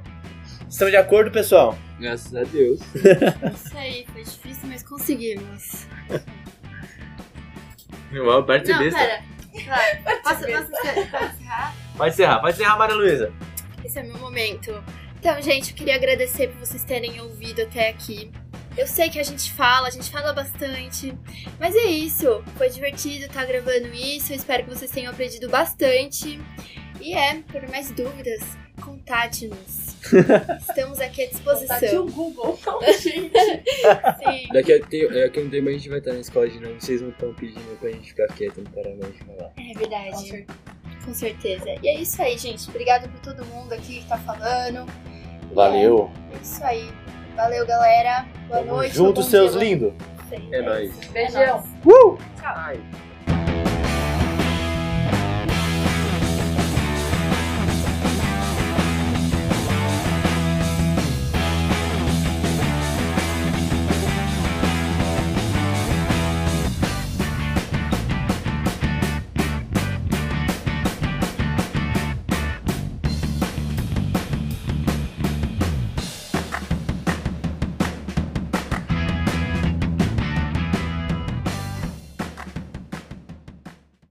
Estão 0.70 0.90
de 0.90 0.98
acordo, 0.98 1.32
pessoal? 1.32 1.78
Graças 2.00 2.36
a 2.36 2.44
Deus. 2.44 2.80
Isso 2.94 3.78
aí, 3.78 4.06
foi 4.12 4.24
difícil, 4.24 4.68
mas 4.68 4.84
conseguimos. 4.84 5.88
Meu, 8.12 8.44
parte 8.44 8.70
Não, 8.72 8.80
besta. 8.80 9.00
pera. 9.00 9.22
Vai. 9.66 10.02
Posso 10.22 10.44
encerrar? 10.44 11.74
Pode 11.98 12.14
encerrar, 12.14 12.40
pode 12.40 12.54
encerrar, 12.56 12.78
Maria 12.78 12.96
Luísa. 12.96 13.34
Esse 13.84 14.00
é 14.00 14.04
meu 14.04 14.18
momento. 14.18 14.84
Então, 15.20 15.42
gente, 15.42 15.72
eu 15.72 15.76
queria 15.76 15.96
agradecer 15.96 16.50
por 16.50 16.60
vocês 16.60 16.84
terem 16.84 17.20
ouvido 17.22 17.64
até 17.64 17.90
aqui. 17.90 18.32
Eu 18.78 18.86
sei 18.88 19.10
que 19.10 19.20
a 19.20 19.24
gente 19.24 19.52
fala, 19.54 19.88
a 19.88 19.92
gente 19.92 20.10
fala 20.12 20.32
bastante, 20.34 21.14
mas 21.60 21.76
é 21.76 21.86
isso. 21.86 22.44
Foi 22.58 22.70
divertido 22.70 23.26
estar 23.26 23.44
gravando 23.46 23.88
isso. 23.94 24.32
Eu 24.32 24.36
espero 24.38 24.64
que 24.66 24.70
vocês 24.70 24.92
tenham 24.92 25.12
aprendido 25.12 25.50
bastante. 25.50 26.40
E 27.02 27.14
é, 27.14 27.42
por 27.52 27.68
mais 27.70 27.90
dúvidas, 27.92 28.42
contate-nos. 28.82 29.88
Estamos 30.70 31.00
aqui 31.00 31.24
à 31.24 31.28
Tá 31.28 31.32
disposição. 31.34 32.06
o 32.06 32.12
Google, 32.12 32.60
não, 32.66 32.82
gente. 32.82 33.32
Sim. 33.34 34.48
Daqui 34.54 34.74
a, 34.74 34.80
te- 34.86 35.08
daqui 35.10 35.40
a 35.40 35.42
um 35.44 35.50
tempo 35.50 35.70
a 35.70 35.72
gente 35.72 35.90
vai 35.90 36.00
estar 36.00 36.14
na 36.14 36.20
escola 36.20 36.48
de 36.48 36.60
novo. 36.60 36.80
Vocês 36.80 37.02
não 37.02 37.10
estão 37.10 37.34
pedindo 37.34 37.80
pra 37.80 37.90
gente 37.92 38.10
ficar 38.10 38.28
quieto, 38.28 38.62
não 38.62 38.72
parar 38.72 38.96
mais 38.96 39.14
de 39.14 39.20
falar. 39.24 39.52
É 39.58 39.74
verdade. 39.78 40.46
Com 41.04 41.14
certeza. 41.14 41.66
E 41.82 41.88
é 41.88 42.00
isso 42.00 42.22
aí, 42.22 42.38
gente. 42.38 42.70
Obrigado 42.70 43.10
por 43.10 43.20
todo 43.22 43.44
mundo 43.46 43.74
aqui 43.74 44.02
que 44.02 44.08
tá 44.08 44.18
falando. 44.20 44.86
Valeu. 45.54 46.12
É 46.34 46.42
isso 46.42 46.64
aí. 46.64 46.90
Valeu, 47.38 47.66
galera. 47.68 48.26
Boa 48.48 48.60
Tamo 48.62 48.76
noite. 48.78 48.96
junto, 48.96 49.22
bom 49.22 49.28
seus 49.28 49.54
lindos. 49.54 49.94
É 50.52 50.62
nóis. 50.62 50.92
É 51.10 51.14
Beijão. 51.14 51.64
nóis. 51.84 52.18
Ai. 52.44 52.80